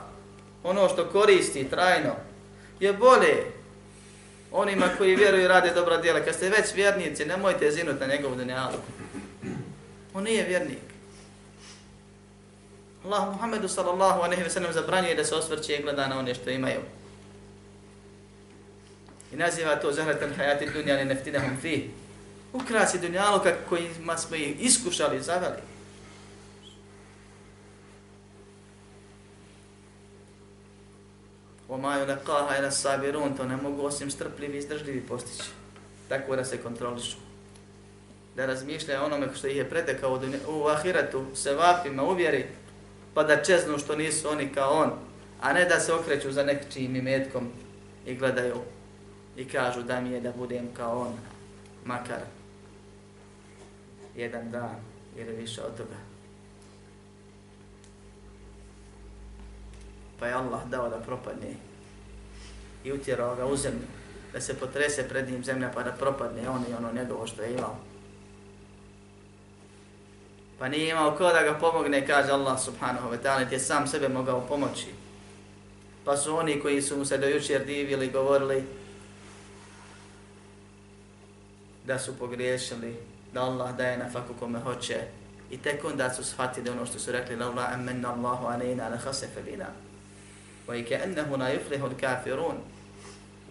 ono 0.63 0.89
što 0.89 1.09
koristi 1.09 1.69
trajno, 1.69 2.15
je 2.79 2.93
bolje 2.93 3.45
onima 4.51 4.85
koji 4.97 5.15
vjeruju 5.15 5.43
i 5.43 5.47
rade 5.47 5.71
dobra 5.73 5.97
djela. 5.97 6.19
Kad 6.19 6.35
ste 6.35 6.49
već 6.49 6.73
vjernici, 6.75 7.25
nemojte 7.25 7.71
zinuti 7.71 7.99
na 7.99 8.07
njegovu 8.07 8.35
dunjalu. 8.35 8.77
On 10.13 10.23
nije 10.23 10.43
vjernik. 10.43 10.79
Allah 13.05 13.27
Muhammedu 13.33 13.67
sallallahu 13.67 14.21
alaihi 14.21 14.43
ve 14.43 14.49
sellem 14.49 14.73
zabranjuje 14.73 15.15
da 15.15 15.25
se 15.25 15.35
osvrće 15.35 15.75
i 15.75 15.81
gleda 15.81 16.07
na 16.07 16.19
one 16.19 16.35
što 16.35 16.49
imaju. 16.49 16.79
I 19.33 19.35
naziva 19.35 19.75
to 19.75 19.91
zahratan 19.91 20.33
hajati 20.33 20.69
dunja 20.73 20.95
ne 20.95 21.05
neftinahum 21.05 21.57
fi. 21.61 21.89
Ukrasi 22.53 22.99
dunjaluka 22.99 23.53
kojima 23.69 24.17
smo 24.17 24.35
ih 24.35 24.61
iskušali, 24.61 25.17
i 25.17 25.21
zaveli. 25.21 25.61
O 31.69 31.77
maju 31.77 32.05
laqaha 32.05 32.59
ila 32.59 32.71
sabirun, 32.71 33.37
to 33.37 33.45
ne 33.45 33.57
mogu 33.57 33.85
osim 33.85 34.11
strpljivi 34.11 34.55
i 34.55 34.59
izdržljivi 34.59 35.01
postići. 35.01 35.49
Tako 36.09 36.35
da 36.35 36.45
se 36.45 36.57
kontrolišu. 36.57 37.17
Da 38.35 38.45
razmišljaju 38.45 39.03
onome 39.03 39.27
što 39.35 39.47
ih 39.47 39.57
je 39.57 39.69
pretekao 39.69 40.21
u 40.47 40.67
ahiratu, 40.67 41.25
se 41.35 41.53
vapima, 41.53 42.03
uvjeri, 42.03 42.45
pa 43.13 43.23
da 43.23 43.43
čeznu 43.43 43.77
što 43.77 43.95
nisu 43.95 44.29
oni 44.29 44.53
kao 44.53 44.71
on, 44.71 44.91
a 45.41 45.53
ne 45.53 45.65
da 45.65 45.79
se 45.79 45.93
okreću 45.93 46.31
za 46.31 46.43
nekčijim 46.43 46.95
imetkom 46.95 47.51
i 48.05 48.15
gledaju 48.15 48.55
i 49.39 49.45
kažu 49.45 49.83
da 49.83 50.01
mi 50.01 50.09
je 50.11 50.21
da 50.21 50.31
budem 50.31 50.67
kao 50.73 50.99
on, 50.99 51.13
makar 51.85 52.19
jedan 54.15 54.51
dan 54.51 54.75
ili 55.17 55.35
više 55.35 55.61
od 55.61 55.77
toga. 55.77 55.95
Pa 60.19 60.27
je 60.27 60.33
Allah 60.33 60.65
dao 60.65 60.89
da 60.89 60.97
propadne 60.97 61.53
i 62.83 62.91
utjerao 62.91 63.35
ga 63.35 63.45
u 63.45 63.55
zemlju, 63.55 63.87
da 64.33 64.41
se 64.41 64.59
potrese 64.59 65.09
pred 65.09 65.29
njim 65.29 65.43
zemlja 65.43 65.71
pa 65.73 65.83
da 65.83 65.91
propadne 65.91 66.49
on 66.49 66.63
i 66.69 66.73
ono 66.73 66.91
njegovo 66.91 67.27
što 67.27 67.41
je 67.41 67.53
imao 67.53 67.75
pa 70.59 70.67
nije 70.67 70.89
imao 70.89 71.15
ko 71.17 71.23
da 71.23 71.43
ga 71.43 71.53
pomogne, 71.53 72.07
kaže 72.07 72.31
Allah 72.31 72.59
subhanahu 72.59 73.09
wa 73.11 73.17
ta'ala, 73.23 73.49
ti 73.49 73.59
sam 73.59 73.87
sebe 73.87 74.09
mogao 74.09 74.41
pomoći. 74.41 74.87
Pa 76.05 76.17
su 76.17 76.35
oni 76.35 76.59
koji 76.59 76.81
su 76.81 76.97
mu 76.97 77.05
se 77.05 77.17
dojučer 77.17 77.65
divili, 77.65 78.11
govorili 78.11 78.63
da 81.89 81.99
su 81.99 82.17
pogriješili, 82.19 82.95
da 83.33 83.41
Allah 83.41 83.77
daje 83.77 83.97
na 83.97 84.09
faku 84.09 84.33
kome 84.39 84.59
hoće. 84.59 84.97
I 85.51 85.57
tek 85.57 85.85
onda 85.85 86.13
su 86.13 86.23
shvatili 86.23 86.69
ono 86.69 86.85
što 86.85 86.99
su 86.99 87.11
rekli, 87.11 87.35
la 87.35 87.45
Allah 87.45 87.73
amenna 87.73 88.13
Allahu 88.13 88.45
anejna 88.45 88.89
la 88.89 88.97
khasafa 88.97 89.41
bina. 89.41 89.65
Wa 90.67 90.79
ike 90.79 90.99
la 91.15 91.37
na 91.37 91.49
al-kafirun 91.85 92.57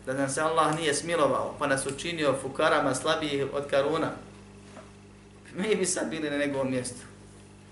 Da 0.06 0.12
nam 0.12 0.28
se 0.28 0.40
Allah 0.40 0.76
nije 0.76 0.94
smilovao, 0.94 1.56
pa 1.58 1.66
nas 1.66 1.86
učinio 1.86 2.38
fukarama 2.42 2.94
slabijih 2.94 3.46
od 3.52 3.66
karuna 3.70 4.10
mi 5.54 5.76
bi 5.76 5.86
sad 5.86 6.10
bili 6.10 6.30
na 6.30 6.36
njegovom 6.36 6.70
mjestu. 6.70 7.02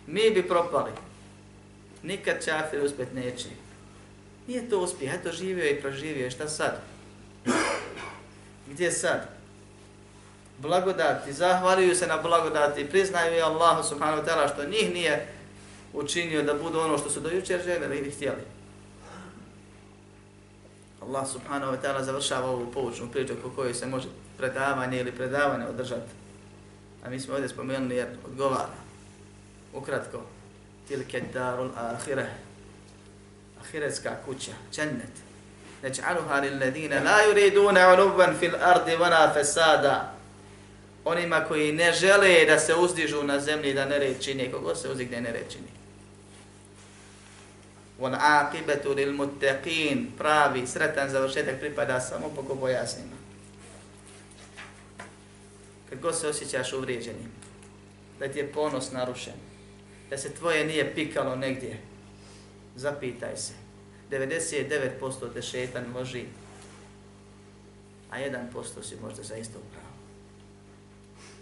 Mi 0.07 0.31
bi 0.31 0.48
propali. 0.48 0.90
Nikad 2.02 2.44
čafir 2.44 2.85
uspjet 2.85 3.14
neće. 3.14 3.48
Nije 4.46 4.68
to 4.68 4.79
uspjeh, 4.79 5.14
eto 5.14 5.33
živio 5.33 5.70
i 5.70 5.81
proživio, 5.81 6.31
šta 6.31 6.48
sad? 6.48 6.81
Gdje 8.70 8.90
sad? 8.90 9.36
Blagodati, 10.58 11.32
zahvaljuju 11.32 11.94
se 11.94 12.06
na 12.06 12.16
blagodati, 12.16 12.88
priznaju 12.88 13.34
je 13.34 13.42
Allahu 13.42 13.88
subhanahu 13.88 14.22
wa 14.22 14.26
ta'ala 14.26 14.52
što 14.54 14.64
njih 14.64 14.94
nije 14.94 15.26
učinio 15.92 16.42
da 16.42 16.54
budu 16.54 16.80
ono 16.80 16.98
što 16.98 17.10
su 17.10 17.20
do 17.20 17.28
jučer 17.28 17.62
željeli 17.64 17.98
ili 17.98 18.10
htjeli. 18.10 18.42
Allah 21.02 21.28
subhanahu 21.28 21.72
wa 21.72 21.78
ta'ala 21.82 22.02
završava 22.02 22.50
ovu 22.50 22.72
poučnu 22.72 23.08
priču 23.12 23.34
po 23.42 23.50
kojoj 23.50 23.74
se 23.74 23.86
može 23.86 24.08
predavanje 24.38 25.00
ili 25.00 25.12
predavanje 25.12 25.66
održati 25.66 26.26
a 27.06 27.10
mi 27.10 27.20
smo 27.20 27.34
ovdje 27.34 27.48
spomenuli 27.48 27.96
jer 27.96 28.08
odgovara. 28.24 28.76
Ukratko, 29.74 30.22
tilke 30.88 31.22
darul 31.32 31.70
ahire, 31.76 32.26
ahiretska 33.60 34.16
kuća, 34.24 34.52
džennet. 34.72 35.12
Neć'aluha 35.82 36.40
lilladine 36.40 37.00
la 37.00 37.18
yuriduna 37.28 37.94
uluban 37.94 38.36
fil 38.38 38.54
ardi 38.62 38.96
vana 38.96 39.32
fesada. 39.34 40.15
Onima 41.06 41.44
koji 41.48 41.72
ne 41.72 41.92
žele 41.92 42.44
da 42.46 42.58
se 42.58 42.74
uzdižu 42.74 43.22
na 43.22 43.40
zemlji 43.40 43.74
da 43.74 43.84
ne 43.84 44.14
čini, 44.20 44.50
kogo 44.52 44.74
se 44.74 44.88
uzdigne 44.90 45.20
ne 45.20 45.44
čini. 45.50 45.70
Wal 48.00 48.16
aqibatu 48.20 48.94
lil 48.94 49.12
muttaqin, 49.12 50.06
pravi 50.18 50.66
sretan 50.66 51.10
završetak 51.10 51.60
pripada 51.60 52.00
samo 52.00 52.28
bogobojasnima 52.28 53.16
kad 55.90 56.00
god 56.00 56.18
se 56.18 56.28
osjećaš 56.28 56.72
uvrijeđenim, 56.72 57.30
da 58.18 58.28
ti 58.28 58.38
je 58.38 58.52
ponos 58.52 58.92
narušen, 58.92 59.34
da 60.10 60.18
se 60.18 60.34
tvoje 60.34 60.64
nije 60.64 60.94
pikalo 60.94 61.36
negdje, 61.36 61.80
zapitaj 62.76 63.36
se. 63.36 63.52
99% 64.10 65.32
te 65.34 65.42
šetan 65.42 65.84
loži, 65.94 66.24
a 68.10 68.18
1% 68.18 68.82
si 68.82 68.96
možda 69.02 69.22
zaista 69.22 69.58
upravo. 69.58 69.86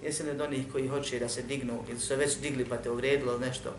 Jesi 0.03 0.23
li 0.23 0.31
od 0.31 0.41
onih 0.41 0.67
koji 0.73 0.89
hoće 0.89 1.19
da 1.19 1.29
se 1.29 1.43
dignu 1.43 1.85
ili 1.89 1.99
su 1.99 2.07
se 2.07 2.17
već 2.17 2.37
digli 2.37 2.65
pa 2.65 2.77
te 2.77 2.91
uvredilo 2.91 3.39
nešto? 3.39 3.75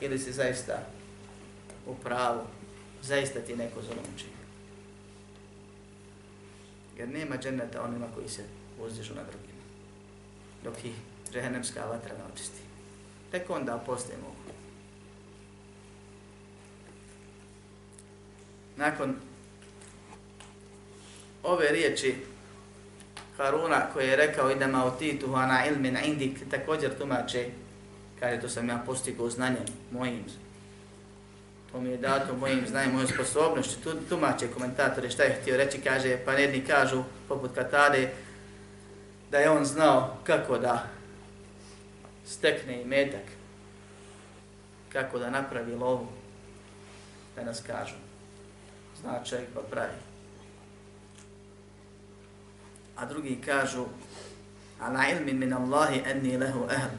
Ili 0.00 0.18
si 0.18 0.32
zaista 0.32 0.86
u 1.86 1.94
pravu? 1.94 2.42
Zaista 3.02 3.40
ti 3.40 3.56
neko 3.56 3.82
zulom 3.82 4.04
čini? 4.16 4.32
Jer 6.98 7.08
nema 7.08 7.36
dženeta 7.38 7.82
onima 7.82 8.06
koji 8.14 8.28
se 8.28 8.42
uzdižu 8.80 9.14
na 9.14 9.22
drugima. 9.22 9.62
Dok 10.64 10.84
ih 10.84 10.94
džehennemska 11.32 11.86
vatra 11.86 12.14
ne 12.18 12.24
očisti. 12.34 12.60
Tek 13.30 13.50
onda 13.50 13.82
postoje 13.86 14.18
mogu. 14.18 14.36
Nakon 18.76 19.16
ove 21.42 21.68
riječi 21.72 22.14
Haruna 23.36 23.86
koji 23.92 24.08
je 24.08 24.16
rekao 24.16 24.50
idem 24.50 24.74
titu 24.98 25.34
ana 25.34 25.66
ilmin 25.66 25.98
indik 26.04 26.50
također 26.50 26.98
tumače 26.98 27.46
kaže 28.20 28.40
to 28.40 28.48
sam 28.48 28.68
ja 28.68 28.82
postigao 28.86 29.30
znanjem 29.30 29.64
mojim. 29.90 30.24
To 31.72 31.80
mi 31.80 31.90
je 31.90 31.96
dato 31.96 32.34
mojim 32.34 32.66
znanjem, 32.66 32.92
mojom 32.92 33.08
sposobnošću. 33.08 33.80
Tu, 33.84 33.94
tumače 34.08 34.48
komentatori 34.48 35.10
šta 35.10 35.22
je 35.22 35.38
htio 35.42 35.56
reći 35.56 35.80
kaže 35.80 36.18
pa 36.24 36.32
jedni 36.32 36.60
kažu 36.60 37.02
poput 37.28 37.54
Katade 37.54 38.10
da 39.30 39.38
je 39.38 39.50
on 39.50 39.64
znao 39.64 40.16
kako 40.24 40.58
da 40.58 40.86
stekne 42.26 42.82
i 42.82 42.84
metak 42.84 43.24
kako 44.92 45.18
da 45.18 45.30
napravi 45.30 45.74
lovu 45.74 46.08
da 47.36 47.44
nas 47.44 47.62
kažu. 47.66 47.94
Zna 49.00 49.24
čovjek 49.24 49.48
pa 49.54 49.60
pravi 49.60 50.05
a 52.96 53.04
drugi 53.04 53.40
kažu 53.44 53.84
ala 54.80 55.08
ilmi 55.08 55.32
min 55.32 55.52
Allahi 55.52 56.02
enni 56.06 56.36
lehu 56.36 56.64
ahl. 56.64 56.94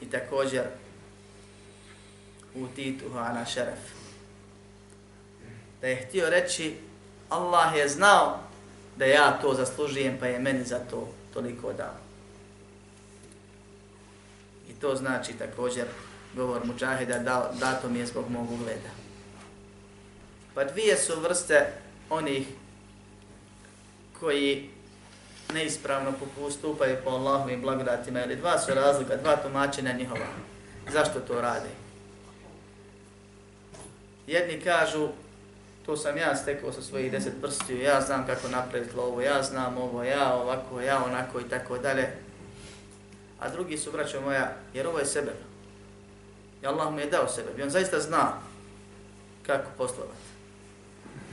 I 0.00 0.10
također 0.10 0.64
u 2.54 2.66
tituhu 2.66 3.18
ala 3.18 3.44
šeref. 3.44 3.78
Da 5.80 5.86
je 5.86 6.06
htio 6.06 6.30
reći 6.30 6.76
Allah 7.28 7.76
je 7.76 7.88
znao 7.88 8.38
da 8.96 9.04
ja 9.04 9.38
to 9.42 9.54
zaslužujem 9.54 10.16
pa 10.20 10.26
je 10.26 10.38
meni 10.38 10.64
za 10.64 10.78
to 10.78 11.08
toliko 11.34 11.72
dao. 11.72 11.96
I 14.68 14.72
to 14.72 14.96
znači 14.96 15.32
također 15.32 15.86
govor 16.36 16.66
muđahida 16.66 17.18
da, 17.18 17.52
dato 17.60 17.88
mi 17.88 17.98
je 17.98 18.06
zbog 18.06 18.30
mog 18.30 18.52
ugleda. 18.52 18.90
Pa 20.54 20.64
dvije 20.64 20.96
su 20.96 21.20
vrste 21.20 21.72
onih 22.10 22.46
koji 24.20 24.70
neispravno 25.52 26.12
postupaju 26.36 26.96
po 27.04 27.10
Allahovim 27.10 27.62
blagodatima, 27.62 28.24
ili 28.24 28.36
dva 28.36 28.58
su 28.58 28.74
razlika, 28.74 29.16
dva 29.16 29.36
tumačenja 29.36 29.92
njihova. 29.92 30.26
Zašto 30.92 31.20
to 31.20 31.40
rade? 31.40 31.68
Jedni 34.26 34.60
kažu, 34.60 35.08
to 35.86 35.96
sam 35.96 36.16
ja 36.16 36.36
stekao 36.36 36.72
sa 36.72 36.82
svojih 36.82 37.12
deset 37.12 37.32
prstiju, 37.42 37.82
ja 37.82 38.00
znam 38.00 38.26
kako 38.26 38.48
napraviti 38.48 38.98
ovo, 38.98 39.20
ja 39.20 39.42
znam 39.42 39.78
ovo, 39.78 40.04
ja 40.04 40.34
ovako, 40.34 40.80
ja 40.80 41.04
onako 41.04 41.40
i 41.40 41.48
tako 41.48 41.78
dalje. 41.78 42.08
A 43.40 43.48
drugi 43.48 43.78
su, 43.78 43.92
braćo 43.92 44.20
moja, 44.20 44.56
jer 44.74 44.86
ovo 44.86 44.98
je 44.98 45.06
sebe. 45.06 45.32
I 46.62 46.66
Allah 46.66 46.92
mu 46.92 47.00
je 47.00 47.06
dao 47.06 47.28
sebe. 47.28 47.48
I 47.58 47.62
on 47.62 47.70
zaista 47.70 48.00
zna 48.00 48.32
kako 49.46 49.70
poslovati 49.78 50.29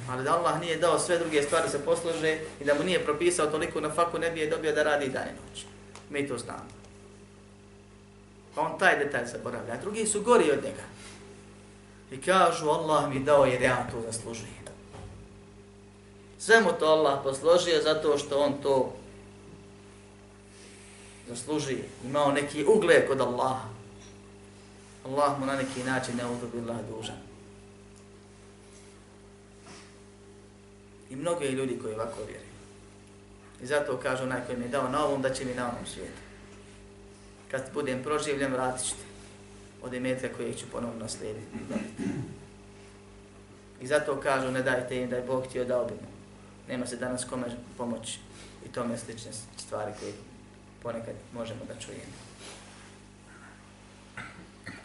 ali 0.10 0.24
da 0.24 0.38
Allah 0.38 0.60
nije 0.62 0.78
dao 0.78 1.00
sve 1.00 1.18
druge 1.18 1.44
stvari 1.44 1.70
se 1.70 1.86
poslože 1.86 2.40
i 2.62 2.66
da 2.66 2.74
mu 2.74 2.84
nije 2.84 3.04
propisao 3.04 3.48
toliko 3.48 3.82
na 3.82 3.92
faku, 3.92 4.20
ne 4.20 4.32
bi 4.32 4.40
je 4.40 4.50
dobio 4.50 4.72
da 4.72 4.84
radi 4.84 5.10
dan 5.10 5.28
i 5.28 5.50
noć. 5.50 5.66
Mi 6.10 6.28
to 6.28 6.38
znamo. 6.38 6.70
Pa 8.56 8.62
on 8.62 8.80
taj 8.80 9.00
detalj 9.00 9.26
zaboravlja, 9.26 9.74
a 9.74 9.82
drugi 9.82 10.06
su 10.06 10.22
gori 10.22 10.52
od 10.52 10.64
njega. 10.64 10.84
I 12.12 12.22
kažu, 12.22 12.70
Allah 12.70 13.10
mi 13.10 13.20
dao 13.20 13.46
jer 13.46 13.62
ja 13.62 13.88
to 13.92 14.02
zaslužujem. 14.12 14.58
Sve 16.40 16.62
mu 16.62 16.72
to 16.80 16.86
Allah 16.86 17.20
posložio 17.24 17.82
zato 17.84 18.18
što 18.18 18.40
on 18.40 18.54
to 18.64 18.94
zaslužuje. 21.30 21.84
Imao 22.06 22.32
neki 22.32 22.66
ugled 22.66 23.08
kod 23.08 23.22
Allaha. 23.22 23.70
Allah 25.06 25.40
mu 25.40 25.46
na 25.46 25.56
neki 25.56 25.84
način 25.84 26.16
ne 26.16 26.26
udobillah 26.26 26.78
dužan. 26.90 27.18
I 31.10 31.16
mnogo 31.16 31.44
je 31.44 31.52
ljudi 31.52 31.80
koji 31.82 31.94
ovako 31.94 32.20
vjeruju. 32.28 32.48
I 33.62 33.66
zato 33.66 33.98
kažu 33.98 34.24
onaj 34.24 34.46
koji 34.46 34.58
mi 34.58 34.66
je 34.66 34.70
dao 34.70 34.90
na 34.90 35.06
ovom, 35.06 35.22
da 35.22 35.34
će 35.34 35.46
mi 35.46 35.54
na 35.54 35.72
ovom 35.72 35.86
svijetu. 35.86 36.22
Kad 37.52 37.70
budem 37.74 38.04
proživljen, 38.04 38.54
vratit 38.54 38.86
ćete 38.86 39.02
od 39.82 39.94
imetka 39.94 40.28
koje 40.38 40.54
ću 40.54 40.66
ponovno 40.72 41.00
naslijediti. 41.00 41.58
I 43.82 43.88
zato 43.88 44.20
kažu, 44.20 44.52
ne 44.52 44.62
dajte 44.62 44.98
im 44.98 45.10
da 45.10 45.16
je 45.16 45.22
Bog 45.28 45.46
htio 45.46 45.66
da 45.66 45.82
obimo. 45.82 46.08
Nema 46.68 46.88
se 46.88 46.98
danas 46.98 47.26
kome 47.26 47.46
pomoći. 47.78 48.20
I 48.66 48.70
tome 48.70 48.98
slične 48.98 49.32
stvari 49.58 49.92
koje 50.00 50.14
ponekad 50.84 51.14
možemo 51.34 51.60
da 51.68 51.80
čujemo. 51.80 52.28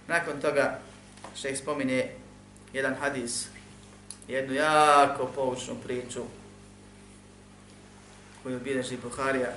Nakon 0.09 0.41
toga, 0.41 0.79
šeh 1.37 1.59
spominje 1.59 2.11
jedan 2.73 2.95
hadis 2.95 3.47
jednu 4.29 4.55
jako 4.55 5.27
poučnu 5.35 5.75
priču 5.85 6.23
koju 8.43 8.61
bilježi 8.61 8.97
Buharija 9.03 9.53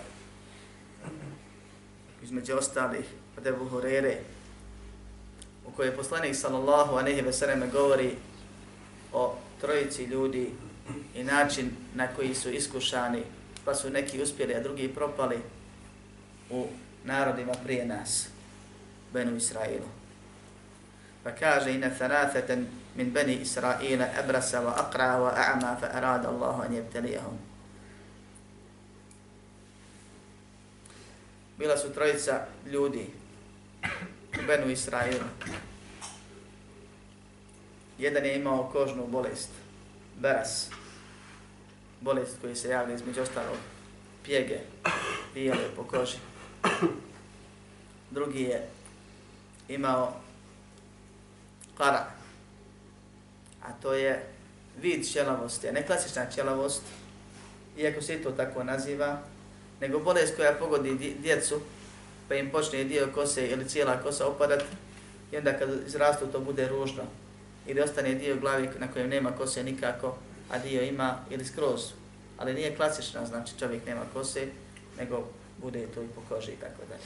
između 2.23 2.55
ostalih 2.55 3.05
od 3.37 3.47
Ebu 3.47 3.69
Hurere 3.69 4.17
u 5.65 5.71
kojoj 5.71 5.95
poslanik 5.95 6.35
sallallahu 6.35 6.95
a 6.95 7.01
nehi 7.01 7.21
veseleme 7.21 7.67
govori 7.67 8.15
o 9.13 9.35
trojici 9.61 10.03
ljudi 10.03 10.51
i 11.15 11.23
način 11.23 11.71
na 11.95 12.07
koji 12.07 12.35
su 12.35 12.49
iskušani 12.49 13.23
pa 13.65 13.75
su 13.75 13.89
neki 13.89 14.21
uspjeli 14.21 14.55
a 14.55 14.63
drugi 14.63 14.87
propali 14.87 15.39
u 16.49 16.67
narodima 17.03 17.53
prije 17.63 17.85
nas 17.85 18.27
Benu 19.13 19.35
Israilu. 19.35 19.87
Pa 21.23 21.31
kaže 21.31 21.73
ina 21.73 21.89
tharathatan 21.89 22.67
min 22.95 23.11
bani 23.11 23.41
Israila 23.41 24.07
abrasa 24.19 24.61
wa 24.61 24.71
aqra 24.71 25.19
wa 25.19 25.31
a'ma 25.35 25.75
fa 25.79 25.87
arada 25.87 26.27
Allah 26.27 26.59
an 26.65 26.73
yabtaliyahum. 26.73 27.37
Bila 31.57 31.77
su 31.77 31.93
trojica 31.93 32.45
ljudi 32.65 33.09
u 34.39 34.47
Benu 34.47 34.71
Israilu. 34.71 35.25
Jedan 37.99 38.25
je 38.25 38.35
imao 38.35 38.69
kožnu 38.73 39.07
bolest, 39.07 39.49
beras, 40.19 40.69
bolest 42.01 42.37
koji 42.41 42.55
se 42.55 42.69
javlja 42.69 42.95
između 42.95 43.21
ostalog 43.21 43.57
pjege, 44.23 44.59
bijele 45.33 45.75
po 45.75 45.83
koži. 45.83 46.17
Drugi 48.11 48.41
je 48.41 48.67
imao 49.67 50.13
kara, 51.77 52.14
a 53.67 53.71
to 53.81 53.93
je 53.93 54.23
vid 54.81 55.07
ćelavosti, 55.07 55.69
a 55.69 55.71
ne 55.71 55.85
klasična 55.85 56.25
ćelavost, 56.35 56.81
iako 57.77 58.01
se 58.01 58.23
to 58.23 58.31
tako 58.31 58.63
naziva, 58.63 59.19
nego 59.81 59.99
bolest 59.99 60.35
koja 60.35 60.53
pogodi 60.53 61.15
djecu, 61.21 61.61
pa 62.27 62.35
im 62.35 62.51
počne 62.51 62.83
dio 62.83 63.07
kose 63.15 63.47
ili 63.47 63.69
cijela 63.69 64.01
kosa 64.03 64.27
opadat, 64.27 64.63
i 65.31 65.37
onda 65.37 65.57
kad 65.57 65.69
izrastu 65.87 66.27
to 66.27 66.39
bude 66.39 66.67
ružno, 66.67 67.03
ili 67.67 67.81
ostane 67.81 68.13
dio 68.13 68.35
glavi 68.35 68.69
na 68.79 68.91
kojem 68.91 69.09
nema 69.09 69.31
kose 69.31 69.63
nikako, 69.63 70.17
a 70.49 70.59
dio 70.59 70.81
ima 70.81 71.19
ili 71.29 71.45
skroz, 71.45 71.81
ali 72.37 72.53
nije 72.53 72.75
klasična, 72.75 73.25
znači 73.25 73.59
čovjek 73.59 73.85
nema 73.85 74.01
kose, 74.13 74.47
nego 74.99 75.27
bude 75.61 75.87
to 75.87 76.01
i 76.01 76.07
po 76.15 76.21
koži 76.29 76.51
i 76.51 76.55
tako 76.55 76.81
dalje. 76.89 77.03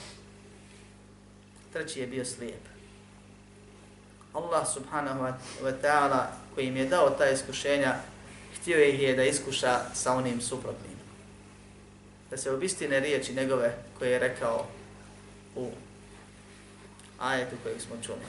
Treći 1.74 2.00
je 2.00 2.08
bio 2.08 2.26
slijep. 2.26 2.79
Allah 4.34 4.68
subhanahu 4.68 5.24
wa 5.64 5.74
ta'ala 5.82 6.28
koji 6.56 6.68
im 6.68 6.78
je 6.78 6.86
dao 6.86 7.10
ta 7.10 7.30
iskušenja, 7.30 7.96
htio 8.56 8.84
ih 8.84 9.02
je 9.02 9.16
da 9.16 9.24
iskuša 9.24 9.80
sa 9.94 10.14
onim 10.14 10.42
suprotnim. 10.42 10.98
Da 12.30 12.38
se 12.38 12.52
obistine 12.52 13.00
riječi 13.00 13.34
njegove 13.34 13.76
koje 14.00 14.12
je 14.12 14.20
rekao 14.20 14.66
u 15.56 15.72
ajetu 17.20 17.56
kojeg 17.64 17.82
smo 17.82 17.96
čuli. 18.06 18.26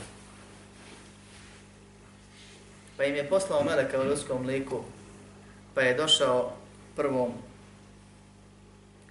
Pa 2.96 3.04
im 3.04 3.16
je 3.16 3.28
poslao 3.28 3.64
meleka 3.64 4.00
u 4.00 4.04
ljudskom 4.04 4.46
liku, 4.46 4.84
pa 5.74 5.80
je 5.80 5.94
došao 5.94 6.52
prvom 6.96 7.32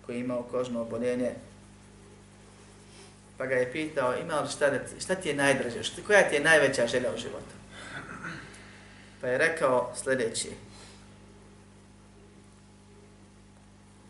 koji 0.06 0.16
je 0.16 0.20
imao 0.20 0.44
kožno 0.44 0.82
oboljenje, 0.82 1.32
pa 3.40 3.46
ga 3.46 3.56
je 3.56 3.72
pitao 3.72 4.18
ima 4.18 4.40
li 4.40 4.50
šta, 4.50 4.70
da 4.70 4.80
ti, 4.80 5.02
šta 5.02 5.16
ti 5.16 5.30
je 5.30 5.36
najdraže, 5.36 5.84
šta, 5.84 6.02
koja 6.08 6.30
ti 6.30 6.36
je 6.36 6.44
najveća 6.44 6.88
želja 6.88 7.10
u 7.16 7.18
životu? 7.18 7.56
Pa 9.22 9.28
je 9.28 9.38
rekao 9.38 9.94
sljedeći. 10.04 10.50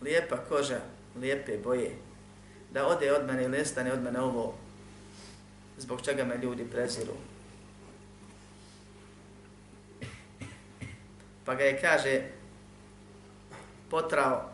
lijepa 0.01 0.37
koža, 0.37 0.79
lijepe 1.21 1.57
boje, 1.57 1.91
da 2.73 2.87
ode 2.87 3.11
od 3.11 3.27
mene 3.27 3.43
ili 3.43 3.57
nestane 3.57 3.93
od 3.93 4.03
mene 4.03 4.19
ovo, 4.19 4.55
zbog 5.77 6.01
čega 6.01 6.23
me 6.23 6.37
ljudi 6.37 6.67
preziru. 6.71 7.13
Pa 11.45 11.55
ga 11.55 11.63
je, 11.63 11.81
kaže, 11.81 12.21
potrao 13.89 14.49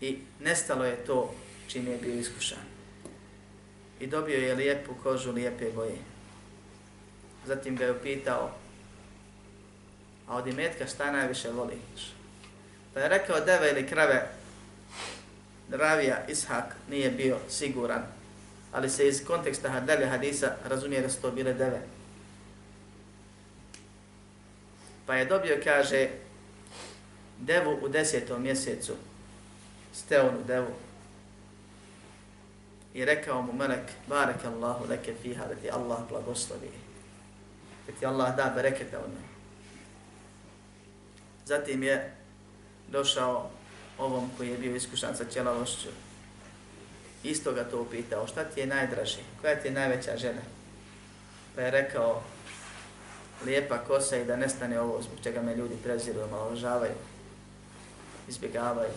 i 0.00 0.18
nestalo 0.40 0.84
je 0.84 1.04
to 1.04 1.34
čim 1.68 1.86
je 1.86 1.98
bio 1.98 2.14
iskušan. 2.14 2.75
I 4.00 4.06
dobio 4.06 4.38
je 4.38 4.54
lijepu 4.54 4.94
kožu, 5.02 5.32
lijepe 5.32 5.70
boje. 5.74 5.96
Zatim 7.46 7.76
ga 7.76 7.84
je 7.84 7.92
upitao, 7.92 8.50
a 10.28 10.36
od 10.36 10.46
imetka 10.46 10.86
šta 10.86 11.12
najviše 11.12 11.50
voliš? 11.50 12.12
Pa 12.94 13.00
je 13.00 13.08
rekao 13.08 13.40
deve 13.40 13.70
ili 13.70 13.86
krave, 13.86 14.28
Ravija 15.70 16.24
Ishak 16.28 16.76
nije 16.90 17.10
bio 17.10 17.38
siguran, 17.48 18.02
ali 18.72 18.90
se 18.90 19.08
iz 19.08 19.24
konteksta 19.26 19.68
hadalja 19.68 20.08
hadisa 20.08 20.56
razumije 20.64 21.02
da 21.02 21.08
su 21.08 21.22
to 21.22 21.30
bile 21.30 21.54
deve. 21.54 21.80
Pa 25.06 25.14
je 25.14 25.24
dobio, 25.24 25.60
kaže, 25.64 26.08
devu 27.38 27.78
u 27.82 27.88
desetom 27.88 28.42
mjesecu, 28.42 28.92
steonu 29.94 30.38
devu, 30.46 30.74
i 32.96 33.04
rekao 33.04 33.42
mu 33.42 33.52
melek, 33.52 33.92
barek 34.08 34.44
Allahu 34.44 34.84
leke 34.88 35.14
fiha, 35.22 35.46
da 35.46 35.54
ti 35.54 35.70
Allah 35.70 35.98
blagoslovi, 36.08 36.70
da 37.86 37.92
ti 37.92 38.06
Allah 38.06 38.36
da 38.36 38.52
bereketa 38.54 38.98
od 38.98 39.10
njega. 39.10 39.36
Zatim 41.44 41.82
je 41.82 42.14
došao 42.88 43.50
ovom 43.98 44.30
koji 44.36 44.48
je 44.48 44.58
bio 44.58 44.76
iskušan 44.76 45.16
sa 45.16 45.24
ćelavošću. 45.24 45.88
Isto 47.24 47.52
ga 47.52 47.64
to 47.64 47.80
upitao, 47.80 48.26
šta 48.26 48.44
ti 48.44 48.60
je 48.60 48.66
najdraži, 48.66 49.20
koja 49.40 49.56
ti 49.56 49.68
je 49.68 49.72
najveća 49.72 50.16
žena? 50.16 50.42
Pa 51.54 51.60
je 51.60 51.70
rekao, 51.70 52.22
lijepa 53.44 53.78
kosa 53.78 54.16
i 54.16 54.24
da 54.24 54.36
nestane 54.36 54.80
ovo 54.80 55.02
zbog 55.02 55.18
čega 55.22 55.42
me 55.42 55.56
ljudi 55.56 55.74
preziru, 55.82 56.20
omaložavaju, 56.20 56.94
izbjegavaju. 58.28 58.92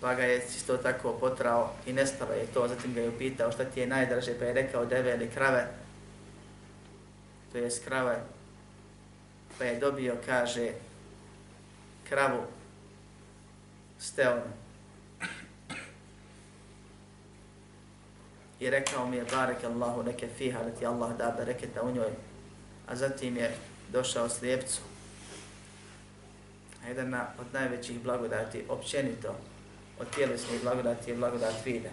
Pa 0.00 0.14
ga 0.14 0.22
je 0.22 0.38
isto 0.38 0.76
tako 0.76 1.12
potrao 1.12 1.72
i 1.86 1.92
nestalo 1.92 2.32
je 2.32 2.46
to, 2.46 2.68
zatim 2.68 2.94
ga 2.94 3.00
je 3.00 3.08
upitao 3.08 3.52
šta 3.52 3.64
ti 3.64 3.80
je 3.80 3.86
najdraže, 3.86 4.38
pa 4.38 4.44
je 4.44 4.52
rekao 4.52 4.84
deve 4.84 5.14
ili 5.14 5.30
krave, 5.30 5.66
to 7.52 7.58
je 7.58 7.70
krave, 7.84 8.22
pa 9.58 9.64
je 9.64 9.78
dobio, 9.78 10.16
kaže, 10.26 10.72
kravu 12.08 12.42
steonu. 13.98 14.42
I 18.60 18.70
rekao 18.70 19.06
mi 19.06 19.16
je, 19.16 19.24
barek 19.32 19.64
Allahu 19.64 20.02
neke 20.02 20.28
fiha, 20.38 20.62
da 20.62 20.70
ti 20.70 20.86
Allah 20.86 21.16
da 21.16 21.34
bereketa 21.38 21.82
u 21.82 21.92
njoj. 21.92 22.10
A 22.86 22.96
zatim 22.96 23.36
je 23.36 23.56
došao 23.92 24.28
slijepcu. 24.28 24.80
A 26.84 26.88
jedan 26.88 27.14
od 27.14 27.46
najvećih 27.52 28.00
blagodati, 28.00 28.64
općenito, 28.68 29.34
od 30.00 30.10
tijelesnih 30.14 30.62
blagodati 30.62 31.10
je 31.10 31.16
blagodat 31.16 31.54
vida. 31.64 31.90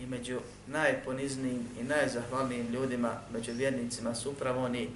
I 0.00 0.06
među 0.06 0.40
najponiznijim 0.66 1.68
i 1.80 1.84
najzahvalnijim 1.84 2.68
ljudima, 2.68 3.20
među 3.32 3.52
vjernicima 3.52 4.14
su 4.14 4.30
upravo 4.30 4.64
oni 4.64 4.90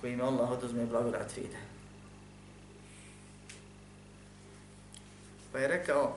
kojima 0.00 0.24
Allah 0.24 0.50
oduzme 0.50 0.86
blagodat 0.86 1.36
vida. 1.36 1.58
Pa 5.52 5.58
je 5.58 5.68
rekao 5.68 6.16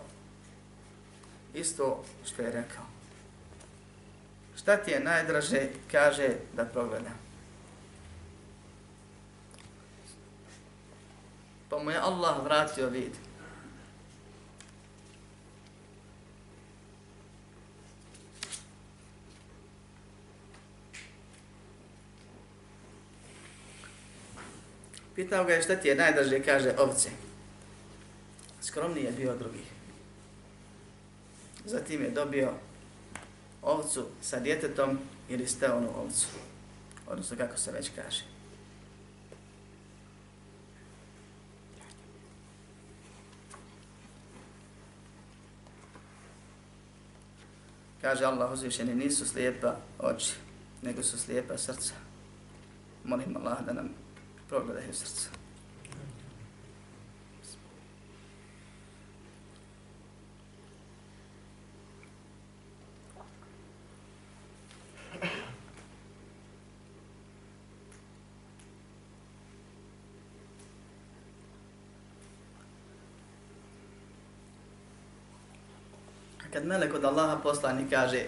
isto 1.53 2.03
što 2.25 2.41
je 2.41 2.51
rekao. 2.51 2.85
Šta 4.55 4.77
ti 4.77 4.91
je 4.91 4.99
najdraže, 4.99 5.67
kaže 5.91 6.29
da 6.55 6.65
progledam 6.65 7.28
Pa 11.69 11.77
mu 11.77 11.91
je 11.91 11.97
Allah 11.97 12.43
vratio 12.43 12.89
vid. 12.89 13.13
Pitao 25.15 25.43
ga 25.43 25.53
je 25.53 25.61
šta 25.61 25.75
ti 25.75 25.87
je 25.87 25.95
najdraže, 25.95 26.43
kaže 26.43 26.73
ovce. 26.77 27.09
Skromniji 28.61 29.03
je 29.03 29.11
bio 29.11 29.35
drugih. 29.35 29.67
Zatim 31.65 32.03
je 32.03 32.09
dobio 32.09 32.53
ovcu 33.61 34.05
sa 34.21 34.39
djetetom 34.39 34.99
ili 35.29 35.47
steonu 35.47 35.89
ovcu. 36.03 36.27
Odnosno 37.07 37.37
kako 37.37 37.57
se 37.57 37.71
već 37.71 37.91
kaže. 37.95 38.38
Kaže 48.01 48.25
Allah 48.25 48.51
uzvišeni, 48.51 48.95
nisu 48.95 49.25
slijepa 49.25 49.75
oči, 49.99 50.33
nego 50.81 51.03
su 51.03 51.19
slijepa 51.19 51.57
srca. 51.57 51.93
Molim 53.03 53.37
Allah 53.37 53.65
da 53.65 53.73
nam 53.73 53.89
progledaju 54.49 54.93
srca. 54.93 55.38
Kad 76.59 76.67
melek 76.67 76.93
od 76.93 77.05
Allaha 77.05 77.39
poslani 77.39 77.89
kaže 77.89 78.23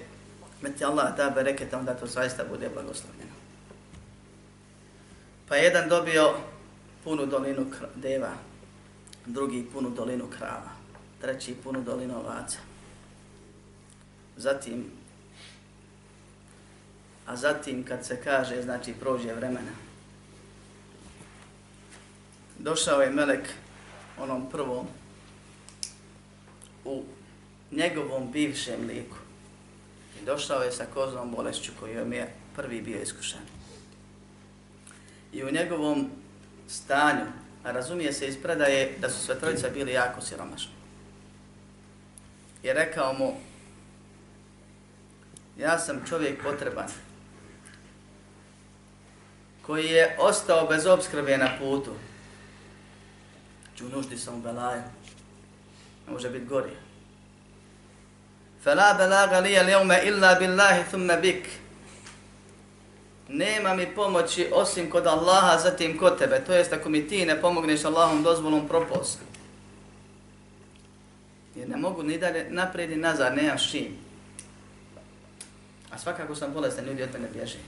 me 0.61 0.71
ti 0.71 0.85
Allah 0.85 1.17
da 1.17 1.29
bereketa, 1.29 1.79
onda 1.79 1.93
to 1.93 2.07
zaista 2.07 2.43
bude 2.49 2.69
blagoslovljeno. 2.69 3.31
Pa 5.47 5.55
jedan 5.55 5.89
dobio 5.89 6.33
punu 7.03 7.25
dolinu 7.25 7.65
deva, 7.95 8.31
drugi 9.25 9.67
punu 9.73 9.89
dolinu 9.89 10.27
krava, 10.37 10.71
treći 11.21 11.55
punu 11.63 11.81
dolinu 11.81 12.19
ovaca. 12.19 12.57
Zatim, 14.37 14.85
a 17.27 17.35
zatim 17.35 17.83
kad 17.83 18.05
se 18.05 18.21
kaže, 18.23 18.61
znači 18.61 18.93
prođe 18.93 19.33
vremena, 19.33 19.71
došao 22.59 23.01
je 23.01 23.09
melek 23.09 23.49
onom 24.19 24.49
prvom 24.49 24.87
u 26.85 27.03
njegovom 27.71 28.31
bivšem 28.31 28.87
liku. 28.87 29.15
I 30.21 30.25
došao 30.25 30.61
je 30.61 30.71
sa 30.71 30.85
koznom 30.93 31.31
bolešću 31.31 31.71
kojom 31.79 32.13
je 32.13 32.33
prvi 32.55 32.81
bio 32.81 33.01
iskušan. 33.01 33.41
I 35.33 35.43
u 35.43 35.51
njegovom 35.51 36.09
stanju, 36.67 37.25
a 37.63 37.71
razumije 37.71 38.13
se 38.13 38.27
iz 38.27 38.37
predaje 38.43 38.95
da 38.99 39.09
su 39.09 39.25
sve 39.25 39.39
trojica 39.39 39.69
bili 39.69 39.91
jako 39.91 40.21
siromašni. 40.21 40.71
I 42.63 42.73
rekao 42.73 43.13
mu, 43.13 43.33
ja 45.57 45.79
sam 45.79 46.05
čovjek 46.09 46.43
potreban, 46.43 46.87
koji 49.61 49.85
je 49.85 50.17
ostao 50.19 50.67
bez 50.67 50.85
obskrbe 50.85 51.37
na 51.37 51.49
putu. 51.59 51.91
Ču 53.77 53.89
nuždi 53.89 54.17
sam 54.17 54.35
u 54.35 54.41
belaju. 54.41 54.81
Može 56.07 56.29
biti 56.29 56.45
gorije. 56.45 56.90
فلا 58.66 58.92
بلاغ 58.92 59.40
لي 59.40 59.60
اليوم 59.60 59.92
إلا 59.92 60.32
بالله 60.38 60.82
ثم 60.82 61.06
بك 61.06 61.46
Nema 63.28 63.74
mi 63.74 63.86
pomoći 63.94 64.50
osim 64.52 64.90
kod 64.90 65.06
Allaha, 65.06 65.58
zatim 65.58 65.98
kod 65.98 66.18
tebe. 66.18 66.44
To 66.44 66.52
jest 66.52 66.72
ako 66.72 66.88
mi 66.88 67.08
ti 67.08 67.26
ne 67.26 67.40
pomogneš 67.40 67.84
Allahom 67.84 68.22
dozvolom 68.22 68.68
propos. 68.68 69.18
Jer 71.56 71.68
ne 71.68 71.76
mogu 71.76 72.02
ni 72.02 72.18
dalje 72.18 72.46
naprijed 72.50 72.90
ni 72.90 72.96
nazad, 72.96 73.36
nemam 73.36 73.58
šim. 73.58 73.98
A 75.90 75.98
svakako 75.98 76.34
sam 76.34 76.52
bolestan, 76.52 76.84
ljudi 76.84 77.02
od 77.02 77.12
mene 77.12 77.28
bježe. 77.32 77.58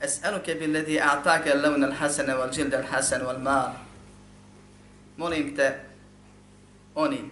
Es'aluke 0.00 0.54
bil 0.54 0.72
ladhi 0.72 1.00
a'taka 1.00 1.50
al-lawn 1.50 1.84
al-hasan 1.84 2.26
wal-jild 2.26 2.74
al-hasan 2.74 3.20
wal-mal. 3.22 3.72
Molim 5.16 5.56
te 5.56 5.80
onim, 6.95 7.31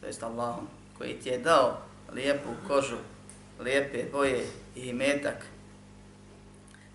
to 0.00 0.06
jest 0.06 0.22
Allahom, 0.22 0.68
koji 0.98 1.20
ti 1.20 1.28
je 1.28 1.38
dao 1.38 1.78
lijepu 2.12 2.48
kožu, 2.68 2.96
lijepe 3.60 4.04
boje 4.12 4.46
i 4.76 4.80
imetak 4.80 5.46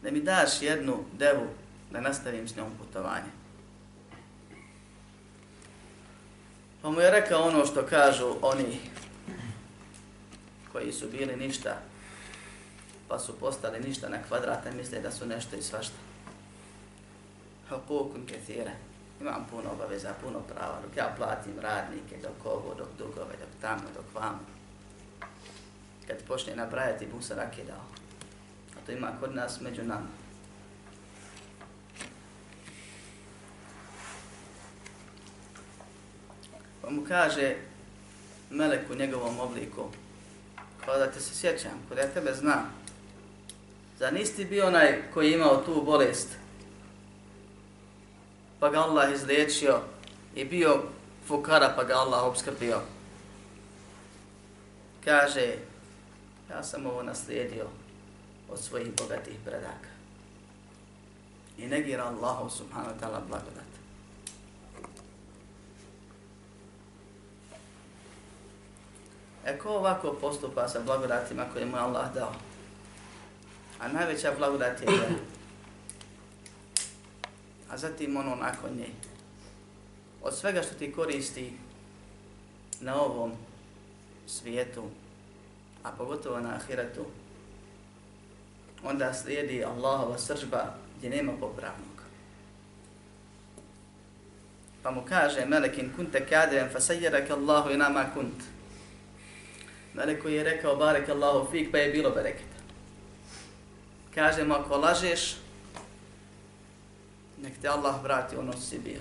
da 0.03 0.11
mi 0.11 0.21
daš 0.21 0.61
jednu 0.61 1.03
devu 1.13 1.47
da 1.91 2.01
nastavim 2.01 2.47
s 2.47 2.55
njom 2.55 2.71
putovanje. 2.77 3.31
Pa 6.81 6.89
mu 6.89 7.01
je 7.01 7.11
rekao 7.11 7.41
ono 7.41 7.65
što 7.65 7.85
kažu 7.85 8.35
oni 8.41 8.79
koji 10.71 10.93
su 10.93 11.07
bili 11.09 11.35
ništa, 11.35 11.77
pa 13.07 13.19
su 13.19 13.39
postali 13.39 13.79
ništa 13.79 14.09
na 14.09 14.17
kvadrata 14.27 14.71
misle 14.71 14.99
da 14.99 15.11
su 15.11 15.25
nešto 15.25 15.55
i 15.55 15.61
svašta. 15.61 15.95
Hukukun 17.69 18.25
kathira 18.25 18.71
Imam 19.21 19.45
puno 19.49 19.71
obaveza, 19.71 20.13
puno 20.21 20.39
prava, 20.39 20.79
dok 20.81 20.97
ja 20.97 21.13
platim 21.17 21.59
radnike, 21.59 22.17
dok 22.21 22.45
ovo, 22.45 22.73
dok 22.77 22.87
dugove, 22.97 23.33
dok 23.39 23.49
tamo, 23.61 23.83
dok 23.95 24.05
vamo. 24.15 24.39
Kad 26.07 26.23
počne 26.27 26.55
nabrajati, 26.55 27.07
Bog 27.13 27.23
se 27.23 27.35
rakidao. 27.35 27.83
A 28.77 28.85
to 28.85 28.91
ima 28.91 29.11
kod 29.19 29.35
nas 29.35 29.61
među 29.61 29.83
nama. 29.83 30.07
Pa 36.81 36.89
mu 36.89 37.05
kaže 37.07 37.55
Melek 38.49 38.89
u 38.91 38.95
njegovom 38.95 39.39
obliku, 39.39 39.87
kao 40.85 40.97
da 40.97 41.11
te 41.11 41.19
se 41.19 41.35
sjećam, 41.35 41.85
kod 41.89 41.97
ja 41.97 42.07
tebe 42.07 42.33
znam, 42.33 42.83
Zar 43.99 44.13
nisi 44.13 44.45
bio 44.45 44.67
onaj 44.67 45.01
koji 45.13 45.27
je 45.27 45.33
imao 45.33 45.63
tu 45.65 45.81
bolest? 45.85 46.29
Pa 48.63 48.69
ga 48.69 48.79
Allah 48.79 49.13
izliječio 49.13 49.79
i 50.35 50.45
bio 50.45 50.83
fukara 51.27 51.73
pa 51.75 51.83
ga 51.83 51.93
Allah 51.93 52.23
obskrbio. 52.23 52.79
Kaže, 55.05 55.55
ja 56.49 56.63
sam 56.63 56.85
ovo 56.85 57.03
naslijedio 57.03 57.65
od 58.49 58.59
svojih 58.59 58.87
bogatih 58.97 59.33
predaka. 59.45 59.89
I 61.57 61.67
negira 61.67 62.03
Allahu 62.03 62.49
subhanahu 62.49 62.91
wa 62.91 62.99
ta'ala 63.01 63.19
blagodat. 63.27 63.71
E 69.45 69.57
ko 69.57 69.69
ovako 69.69 70.13
postupa 70.21 70.67
sa 70.67 70.79
blagodatima 70.79 71.45
koje 71.53 71.65
mu 71.65 71.77
Allah 71.77 72.13
dao? 72.13 72.33
A 73.79 73.87
najveća 73.87 74.31
blagodat 74.37 74.81
je 74.81 74.85
da. 74.85 75.33
A 77.73 77.77
zatim 77.77 78.17
ono 78.17 78.35
nakon 78.35 78.69
nje. 78.77 78.89
Od 80.23 80.35
svega 80.35 80.61
što 80.61 80.73
ti 80.75 80.91
koristi 80.91 81.53
na 82.81 83.01
ovom 83.01 83.31
svijetu, 84.27 84.83
a 85.83 85.91
pogotovo 85.91 86.39
na 86.39 86.55
ahiretu, 86.55 87.05
onda 88.83 89.13
slijedi 89.13 89.63
Allahova 89.65 90.17
sržba 90.17 90.75
gdje 90.97 91.09
nema 91.09 91.31
popravnog. 91.31 92.03
Pa 94.83 94.91
mu 94.91 95.01
kaže 95.09 95.45
Melekin 95.45 95.93
kunte 95.95 96.25
kadem 96.25 96.69
fa 96.69 96.79
sajjerake 96.79 97.33
Allahu 97.33 97.69
i 97.69 97.77
nama 97.77 98.05
kunt. 98.13 98.43
Melek 99.93 100.21
koji 100.21 100.33
je 100.33 100.43
rekao 100.43 100.75
barek 100.75 101.09
Allahu 101.09 101.51
fik 101.51 101.71
pa 101.71 101.77
je 101.77 101.91
bilo 101.91 102.09
bereketa. 102.09 102.59
Kaže 104.15 104.43
mu 104.43 104.53
ako 104.53 104.77
lažeš, 104.77 105.42
nek 107.43 107.53
te 107.61 107.67
Allah 107.67 108.03
vrati 108.03 108.35
ono 108.35 108.53
si 108.53 108.79
bio. 108.79 108.99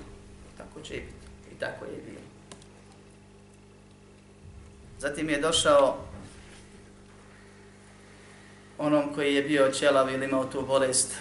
Tako 0.56 0.80
će 0.80 0.94
biti. 0.94 1.26
I 1.52 1.58
tako 1.58 1.84
je 1.84 2.02
bilo. 2.06 2.20
Zatim 4.98 5.30
je 5.30 5.40
došao 5.40 5.98
onom 8.78 9.14
koji 9.14 9.34
je 9.34 9.42
bio 9.42 9.70
čelav 9.70 10.10
ili 10.10 10.26
imao 10.26 10.44
tu 10.44 10.66
bolest 10.66 11.14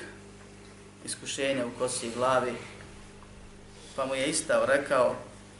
iskušenja 1.05 1.65
u 1.65 1.79
kosi 1.79 2.07
i 2.07 2.11
glavi, 2.15 2.53
pa 3.95 4.05
mu 4.05 4.15
je 4.15 4.27
istao 4.27 4.65
rekao, 4.65 5.15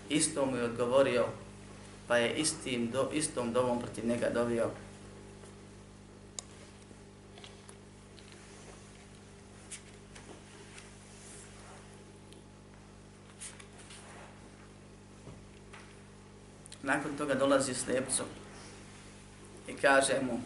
isto 0.09 0.45
mu 0.45 0.57
je 0.57 0.63
odgovorio, 0.63 1.25
pa 2.07 2.17
je 2.17 2.33
istim 2.33 2.89
do, 2.91 3.09
istom 3.13 3.53
dovom 3.53 3.79
protiv 3.79 4.05
njega 4.05 4.29
dovio, 4.33 4.69
nakon 16.83 17.11
toga 17.17 17.33
dolazi 17.33 17.73
slepcu 17.73 18.23
i 19.67 19.73
kaže 19.73 20.13
mu 20.21 20.39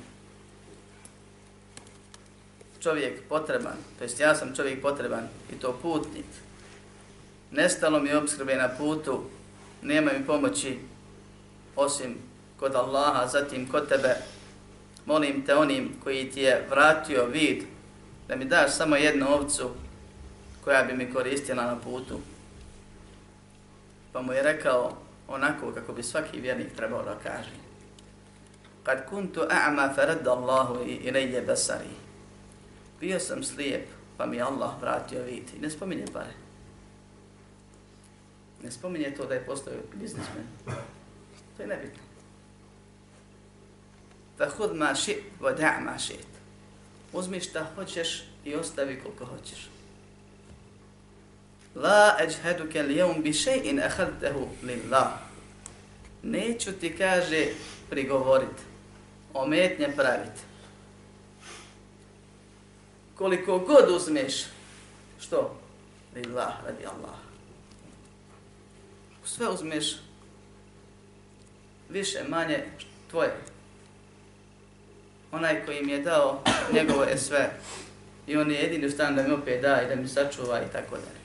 čovjek 2.79 3.21
potreban, 3.29 3.77
to 3.97 4.03
jest 4.03 4.19
ja 4.19 4.35
sam 4.35 4.55
čovjek 4.55 4.81
potreban 4.81 5.27
i 5.53 5.59
to 5.59 5.79
putnik. 5.81 6.25
Nestalo 7.51 7.99
mi 7.99 8.13
obskrbe 8.13 8.55
na 8.55 8.69
putu, 8.77 9.23
nema 9.81 10.11
mi 10.13 10.25
pomoći 10.25 10.79
osim 11.75 12.17
kod 12.59 12.75
Allaha, 12.75 13.27
zatim 13.27 13.67
kod 13.67 13.89
tebe. 13.89 14.15
Molim 15.05 15.45
te 15.45 15.55
onim 15.55 15.91
koji 16.03 16.31
ti 16.31 16.41
je 16.41 16.67
vratio 16.69 17.25
vid 17.25 17.63
da 18.27 18.35
mi 18.35 18.45
daš 18.45 18.71
samo 18.71 18.95
jednu 18.95 19.27
ovcu 19.29 19.69
koja 20.63 20.83
bi 20.83 20.93
mi 20.93 21.13
koristila 21.13 21.63
na 21.63 21.75
putu. 21.75 22.19
Pa 24.13 24.21
mu 24.21 24.33
je 24.33 24.43
rekao, 24.43 24.97
onako 25.27 25.71
kako 25.71 25.93
bi 25.93 26.03
svaki 26.03 26.41
vjernik 26.41 26.75
trebao 26.75 27.03
da 27.03 27.19
kaže. 27.23 27.51
Kad 28.83 29.09
kuntu 29.09 29.41
a'ma 29.41 29.95
faradda 29.95 30.31
Allahu 30.31 30.83
ilaje 30.83 31.41
basari. 31.41 31.95
Bio 32.99 33.19
sam 33.19 33.43
slijep, 33.43 33.87
pa 34.17 34.25
mi 34.25 34.41
Allah 34.41 34.81
vratio 34.81 35.23
vid. 35.23 35.43
I 35.57 35.59
ne 35.59 35.69
spominje 35.69 36.05
pare. 36.13 36.33
Ne 38.63 38.71
spominje 38.71 39.15
to 39.17 39.25
da 39.25 39.33
je 39.33 39.45
postao 39.45 39.73
biznismen. 39.93 40.47
To 41.57 41.63
je 41.63 41.67
nebitno. 41.67 42.03
Fa 44.37 44.49
hud 44.49 44.75
ma 44.75 44.95
šit, 44.95 45.23
wa 45.41 45.57
da' 45.57 45.79
ma 45.79 45.97
šit. 45.97 46.27
Uzmi 47.13 47.39
šta 47.39 47.67
hoćeš 47.75 48.23
i 48.45 48.55
ostavi 48.55 48.99
koliko 49.03 49.25
hoćeš. 49.25 49.69
La 51.85 52.17
ajhaduka 52.17 52.79
al-yawm 52.79 53.21
bi 53.21 53.29
shay'in 53.29 53.79
akhadtahu 53.79 54.47
lillah. 54.63 55.21
Neću 56.23 56.71
ti 56.71 56.97
kaže 56.97 57.47
prigovorit, 57.89 58.57
ometnje 59.33 59.87
pravit. 59.95 60.37
Koliko 63.15 63.59
god 63.59 63.89
uzmeš, 63.89 64.45
što? 65.19 65.59
Lillah, 66.15 66.53
radi 66.65 66.85
Allah. 66.85 67.19
Sve 69.25 69.49
uzmeš, 69.49 69.95
više, 71.89 72.23
manje, 72.27 72.63
tvoje. 73.11 73.35
Onaj 75.31 75.65
koji 75.65 75.83
mi 75.83 75.91
je 75.91 76.01
dao, 76.01 76.43
njegovo 76.73 77.03
je 77.03 77.17
sve. 77.17 77.49
I 78.27 78.37
on 78.37 78.51
je 78.51 78.57
jedini 78.57 78.85
u 78.85 78.91
stan 78.91 79.15
da 79.15 79.23
mi 79.23 79.31
opet 79.31 79.61
da 79.61 79.81
i 79.81 79.89
da 79.89 79.95
mi 79.95 80.07
sačuva 80.07 80.61
i 80.61 80.71
tako 80.73 80.95
dalje. 80.95 81.24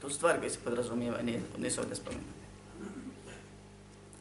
To 0.00 0.10
su 0.10 0.16
stvari 0.16 0.38
koje 0.38 0.50
se 0.50 0.58
podrazumijeva 0.64 1.22
nije, 1.22 1.40
nisu 1.58 1.80
ovdje 1.80 1.96
spomenuti. 1.96 2.40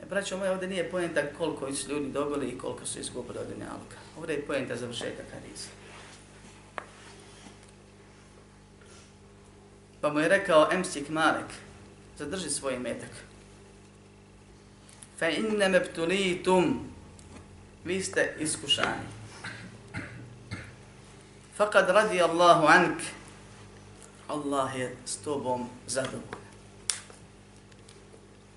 E, 0.04 0.06
braćo 0.10 0.38
moje, 0.38 0.52
ovdje 0.52 0.68
nije 0.68 0.92
pojenta 0.92 1.22
koliko 1.38 1.74
su 1.74 1.92
ljudi 1.92 2.12
dobili 2.12 2.48
i 2.48 2.58
koliko 2.58 2.86
su 2.86 3.00
iskupili 3.00 3.40
od 3.40 3.48
dunjaluka. 3.48 3.98
Ovdje 4.18 4.36
je 4.36 4.46
pojenta 4.46 4.76
završetka 4.76 5.24
hadisa. 5.34 5.70
Pa 10.02 10.14
mu 10.14 10.20
je 10.20 10.30
rekao 10.30 10.70
Emsik 10.72 11.10
Malek, 11.10 11.52
zadrži 12.18 12.50
svoj 12.50 12.80
metak. 12.80 13.10
Fa 15.20 15.30
inne 15.30 15.70
mebtulitum, 15.70 16.90
vi 17.84 18.04
ste 18.04 18.36
iskušani. 18.40 19.20
Fakad 21.58 21.90
radi 21.90 22.22
Allahu 22.22 22.66
anke, 22.68 23.04
Allah 24.30 24.80
je 24.80 24.96
s 25.06 25.18
tobom 25.18 25.70
zadovoljan. 25.88 26.50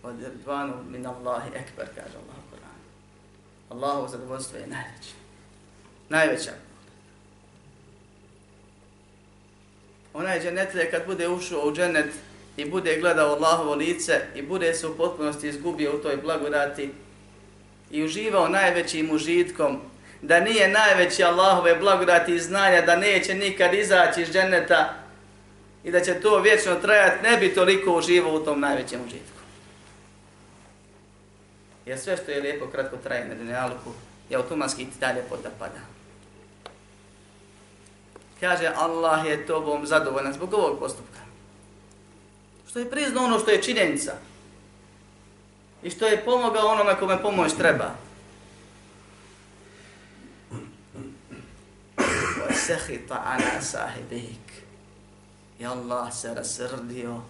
Od 0.03 0.15
dvanu 0.45 0.75
min 0.91 1.07
Allahi 1.07 1.49
ekber, 1.49 1.87
kaže 1.95 2.17
Allah 2.17 2.37
u 2.37 2.51
Koranu. 2.51 2.83
Allahu 3.71 4.09
zadovoljstvo 4.09 4.59
je 4.59 4.67
najveće. 4.67 5.13
Najveća. 6.09 6.53
Onaj 10.15 10.41
dženetlije 10.41 10.91
kad 10.91 11.07
bude 11.07 11.29
ušao 11.29 11.61
u 11.61 11.75
dženet 11.75 12.11
i 12.57 12.71
bude 12.71 13.01
gledao 13.01 13.35
Allahovo 13.35 13.75
lice 13.75 14.21
i 14.35 14.43
bude 14.43 14.75
se 14.75 14.87
u 14.87 14.97
potpunosti 14.97 15.49
izgubio 15.49 15.97
u 15.97 16.03
toj 16.03 16.17
blagodati 16.17 16.91
i 17.91 18.05
uživao 18.05 18.49
najvećim 18.49 19.11
užitkom, 19.11 19.81
da 20.23 20.41
nije 20.41 20.69
najveći 20.69 21.25
Allahove 21.25 21.75
blagodati 21.75 22.35
i 22.35 22.41
znanja, 22.41 22.81
da 22.81 22.97
neće 22.97 23.35
nikad 23.35 23.75
izaći 23.75 24.23
iz 24.23 24.33
dženeta, 24.33 25.02
i 25.85 25.91
da 25.91 26.01
će 26.01 26.21
to 26.21 26.41
vječno 26.41 26.75
trajati, 26.75 27.23
ne 27.23 27.37
bi 27.37 27.55
toliko 27.55 27.93
uživo 27.93 28.35
u 28.35 28.45
tom 28.45 28.61
najvećem 28.61 29.01
užitku. 29.07 29.43
Jer 31.87 31.99
sve 31.99 32.17
što 32.17 32.31
je 32.31 32.41
lijepo 32.41 32.67
kratko 32.67 32.97
traje 32.97 33.29
na 33.29 33.35
dunjalku, 33.35 33.91
je 34.31 34.37
automatski 34.37 34.85
ti 34.85 34.99
dalje 35.01 35.23
poda 35.29 35.51
pada. 35.59 35.81
Kaže, 38.41 38.73
Allah 38.77 39.27
je 39.27 39.47
tobom 39.47 39.87
zadovoljan 39.87 40.33
zbog 40.33 40.55
ovog 40.55 40.79
postupka. 40.79 41.21
Što 42.69 42.79
je 42.79 42.91
priznao 42.91 43.25
ono 43.25 43.39
što 43.39 43.51
je 43.51 43.63
činjenica. 43.63 44.13
I 45.83 45.91
što 45.91 46.07
je 46.07 46.25
pomogao 46.25 46.67
onome 46.67 46.99
kome 46.99 47.23
pomoć 47.23 47.53
treba. 47.53 47.91
sehita 52.67 53.19
ala 53.27 53.61
sahibik. 53.61 54.42
I 55.59 55.67
Allah 55.67 56.15
se 56.15 56.35
rasrdio 56.35 57.21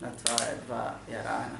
na 0.00 0.08
tvoje 0.24 0.56
dva 0.66 0.94
jarana. 1.12 1.58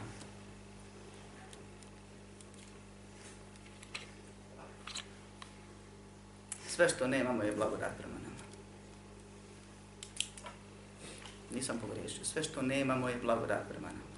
Sve 6.69 6.89
što 6.89 7.07
nemamo 7.07 7.43
je 7.43 7.53
blagodat 7.53 7.99
prema 7.99 8.15
nama. 8.15 8.37
Nisam 11.55 11.79
pogriješio. 11.79 12.25
Sve 12.25 12.43
što 12.43 12.63
nemamo 12.63 13.09
je 13.09 13.17
blagodat 13.23 13.69
prema 13.69 13.87
nama. 13.87 14.17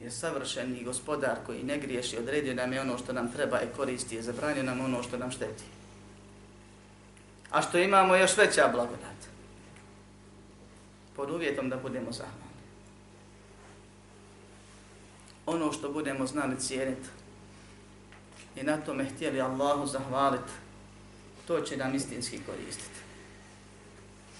Jer 0.00 0.12
savršeni 0.12 0.84
gospodar 0.84 1.36
koji 1.46 1.62
ne 1.62 1.78
griješi, 1.78 2.18
odredio 2.18 2.54
nam 2.54 2.72
je 2.72 2.80
ono 2.80 2.98
što 2.98 3.12
nam 3.12 3.32
treba 3.32 3.60
i 3.60 3.76
koristi, 3.76 4.16
je 4.16 4.22
zabranio 4.22 4.62
nam 4.62 4.80
ono 4.80 5.02
što 5.02 5.18
nam 5.18 5.30
šteti 5.30 5.75
a 7.50 7.62
što 7.62 7.78
imamo 7.78 8.16
još 8.16 8.36
veća 8.36 8.68
blagodat. 8.72 9.16
Pod 11.16 11.30
uvjetom 11.30 11.68
da 11.68 11.76
budemo 11.76 12.12
zahvalni. 12.12 12.46
Ono 15.46 15.72
što 15.72 15.92
budemo 15.92 16.26
znali 16.26 16.60
cijeniti 16.60 17.08
i 18.56 18.62
na 18.62 18.76
tome 18.76 19.04
htjeli 19.04 19.40
Allahu 19.40 19.86
zahvaliti, 19.86 20.52
to 21.46 21.60
će 21.60 21.76
nam 21.76 21.94
istinski 21.94 22.40
koristiti. 22.46 23.00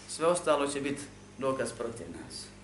Sve 0.09 0.27
ostalo 0.27 0.67
će 0.67 0.81
biti 0.81 1.03
dokaz 1.39 1.73
protiv 1.73 2.07
nas. 2.11 2.56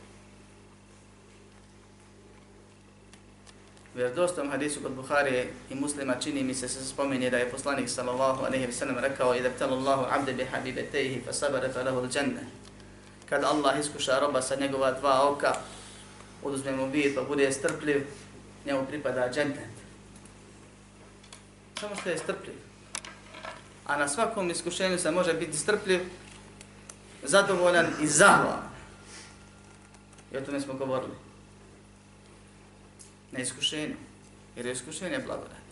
U 3.95 3.99
vjerodostom 3.99 4.51
hadisu 4.51 4.81
kod 4.81 4.93
Buharije 4.93 5.53
i 5.71 5.75
muslima 5.75 6.15
čini 6.21 6.43
mi 6.43 6.55
se 6.55 6.69
se 6.69 6.85
spominje 6.85 7.31
da 7.31 7.37
je 7.37 7.51
poslanik 7.51 7.89
sallallahu 7.89 8.45
alejhi 8.45 8.67
ve 8.67 8.73
sellem 8.73 8.99
rekao 8.99 9.35
idha 9.35 9.51
tala 9.59 9.77
Allahu 9.77 10.07
abde 10.11 10.33
bi 10.33 10.45
habibatihi 10.45 11.21
fa 11.25 11.33
sabara 11.33 11.69
fa 11.73 11.83
lahu 11.83 11.99
al-janna. 11.99 12.41
Kad 13.29 13.45
Allah 13.45 13.81
iskuša 13.81 14.19
roba 14.19 14.43
sa 14.43 14.57
njegova 14.57 14.93
dva 14.93 15.29
oka, 15.29 15.55
oduzme 16.43 16.73
mu 16.73 16.91
bit 16.91 17.15
pa 17.15 17.23
bude 17.23 17.53
strpljiv, 17.53 18.07
njemu 18.67 18.87
pripada 18.87 19.29
džennet. 19.33 19.69
Samo 21.81 21.97
što 21.97 22.11
je 22.11 22.19
strpljiv. 22.19 22.55
A 23.87 23.97
na 23.97 24.09
svakom 24.09 24.51
iskušenju 24.51 24.99
se 24.99 25.11
može 25.11 25.35
biti 25.35 25.57
strpljiv, 25.57 26.01
zadovoljan 27.23 27.87
i 28.03 28.07
zahvalan. 28.07 28.69
I 30.33 30.37
o 30.37 30.41
tome 30.41 30.61
smo 30.61 30.75
govorili 30.75 31.22
na 33.33 33.39
iskušenju. 33.39 33.95
Jer 34.57 34.67
je 34.67 34.73
iskušenje 34.73 35.19
blagodat. 35.27 35.67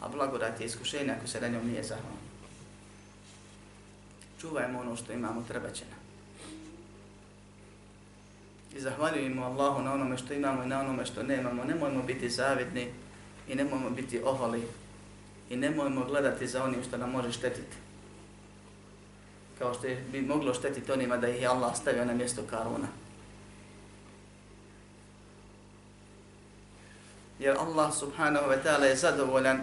A 0.00 0.08
blagodat 0.08 0.60
je 0.60 0.66
iskušenje 0.66 1.12
ako 1.12 1.26
se 1.26 1.40
na 1.40 1.48
njom 1.48 1.66
nije 1.66 1.82
zahvalno. 1.82 2.24
Čuvajmo 4.40 4.80
ono 4.80 4.96
što 4.96 5.12
imamo, 5.12 5.44
treba 5.48 5.70
će 5.70 5.84
nam. 5.84 5.98
I 8.76 8.80
zahvaljujemo 8.80 9.44
Allahu 9.44 9.82
na 9.82 9.94
onome 9.94 10.18
što 10.18 10.34
imamo 10.34 10.62
i 10.62 10.66
na 10.66 10.80
onome 10.80 11.06
što 11.06 11.22
nemamo. 11.22 11.64
Nemojmo 11.64 12.02
biti 12.02 12.30
zavidni 12.30 12.92
i 13.48 13.54
nemojmo 13.54 13.90
biti 13.90 14.20
oholi 14.24 14.62
i 15.50 15.56
nemojmo 15.56 16.04
gledati 16.04 16.46
za 16.46 16.64
onim 16.64 16.82
što 16.88 16.96
nam 16.96 17.10
može 17.10 17.32
štetiti. 17.32 17.76
Kao 19.58 19.74
što 19.74 19.86
je 19.86 20.04
bi 20.12 20.22
moglo 20.22 20.54
štetiti 20.54 20.92
onima 20.92 21.16
da 21.16 21.28
ih 21.28 21.42
je 21.42 21.48
Allah 21.48 21.76
stavio 21.76 22.04
na 22.04 22.14
mjesto 22.14 22.42
Karuna. 22.50 23.03
Jer 27.38 27.56
Allah 27.58 27.94
subhanahu 27.94 28.46
wa 28.50 28.58
ta'ala 28.62 28.84
je 28.84 28.96
zadovoljan. 28.96 29.62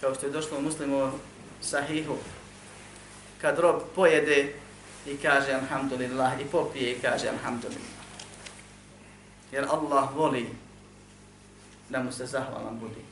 Kao 0.00 0.14
što 0.14 0.26
je 0.26 0.32
došlo 0.32 0.58
u 0.58 0.62
muslimu 0.62 1.10
sahihu 1.60 2.16
kad 3.40 3.58
rob 3.58 3.82
pojede 3.94 4.54
i 5.06 5.16
kaže 5.16 5.52
alhamdulillah 5.52 6.40
i 6.40 6.44
popije 6.44 6.92
i 6.92 7.00
kaže 7.00 7.28
alhamdulillah. 7.28 7.96
Jer 9.52 9.64
Allah 9.70 10.16
voli 10.16 10.48
da 11.88 12.02
mu 12.02 12.12
se 12.12 12.26
zahvalan 12.26 12.78
budi. 12.78 13.04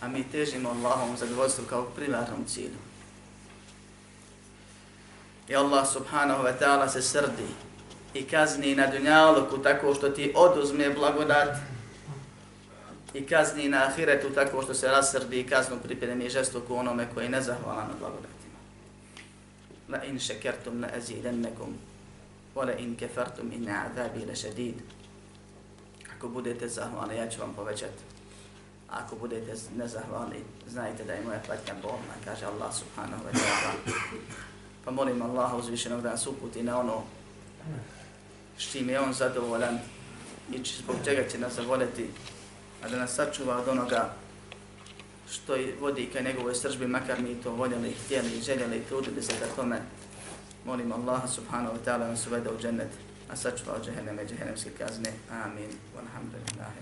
A 0.00 0.08
mi 0.08 0.30
težimo 0.32 0.68
Allahom 0.68 1.16
zadovoljstvu 1.16 1.64
kao 1.64 1.84
primarnom 1.84 2.44
cilju. 2.46 2.78
I 5.48 5.56
Allah 5.56 5.88
subhanahu 5.88 6.42
wa 6.42 6.58
ta'ala 6.58 6.88
se 6.88 7.02
srdi 7.02 7.71
i 8.14 8.24
kazni 8.24 8.74
na 8.74 8.86
dunjaluku 8.86 9.58
tako 9.58 9.94
što 9.94 10.08
ti 10.08 10.32
oduzme 10.36 10.90
blagodat 10.90 11.56
i 13.14 13.26
kazni 13.26 13.68
na 13.68 13.84
ahiretu 13.84 14.30
tako 14.34 14.62
što 14.62 14.74
se 14.74 14.88
rasrdi 14.88 15.40
i 15.40 15.46
kaznu 15.46 15.76
pripremi 15.82 16.28
žestoku 16.28 16.74
onome 16.74 17.08
koji 17.14 17.24
je 17.24 17.30
nezahvalan 17.30 17.88
na 17.88 17.94
blagodatima. 18.00 18.58
La 19.88 20.04
in 20.04 20.18
šekertum 20.18 20.80
la 20.80 20.88
azidennekum 20.96 21.74
wa 22.54 22.66
la 22.66 22.72
in 22.72 22.96
kefartum 22.96 23.52
in 23.52 23.68
azabi 23.68 24.26
la 24.26 24.34
šedid. 24.34 24.74
Ako 26.16 26.28
budete 26.28 26.68
zahvalni, 26.68 27.16
ja 27.16 27.28
ću 27.28 27.40
vam 27.40 27.54
povećati. 27.54 28.02
Ako 28.90 29.16
budete 29.16 29.54
nezahvalni, 29.76 30.36
znajte 30.68 31.04
da 31.04 31.12
je 31.12 31.24
moja 31.24 31.40
patnja 31.48 31.74
bolna, 31.82 32.14
kaže 32.24 32.46
Allah 32.46 32.74
subhanahu 32.74 33.22
wa 33.24 33.32
ta'ala. 33.32 33.94
Pa 34.84 34.90
molim 34.90 35.22
Allaha 35.22 35.56
uzvišenog 35.56 36.02
da 36.02 36.10
nas 36.10 36.26
uputi 36.26 36.62
na 36.62 36.80
ono 36.80 37.02
s 38.62 38.72
čim 38.72 38.88
je 38.88 39.00
on 39.00 39.12
zadovoljan 39.12 39.78
i 40.52 40.58
zbog 40.64 40.96
čega 41.04 41.28
će 41.28 41.38
nas 41.38 41.54
zavoljeti, 41.54 42.06
a 42.82 42.88
da 42.88 42.98
nas 42.98 43.14
sačuva 43.14 43.56
od 43.56 43.68
onoga 43.68 44.14
što 45.30 45.56
vodi 45.80 46.10
ka 46.12 46.20
njegovoj 46.20 46.54
sržbi, 46.54 46.86
makar 46.86 47.22
mi 47.22 47.42
to 47.42 47.50
voljeli, 47.50 47.92
htjeli, 48.04 48.42
željeli 48.42 48.76
i 48.76 48.84
trudili 48.88 49.22
se 49.22 49.32
da 49.40 49.54
tome 49.56 49.80
molim 50.66 50.92
Allaha 50.92 51.28
subhanahu 51.28 51.76
wa 51.76 51.84
ta'ala 51.84 52.08
nas 52.08 52.26
uvede 52.26 52.50
u 52.50 52.58
džennet, 52.58 52.90
a 53.30 53.36
sačuva 53.36 53.74
od 53.74 53.86
džehenneme, 53.86 54.26
džehennemske 54.26 54.70
kazne. 54.70 55.12
Amin. 55.30 55.70
Walhamdulillahi 55.96 56.81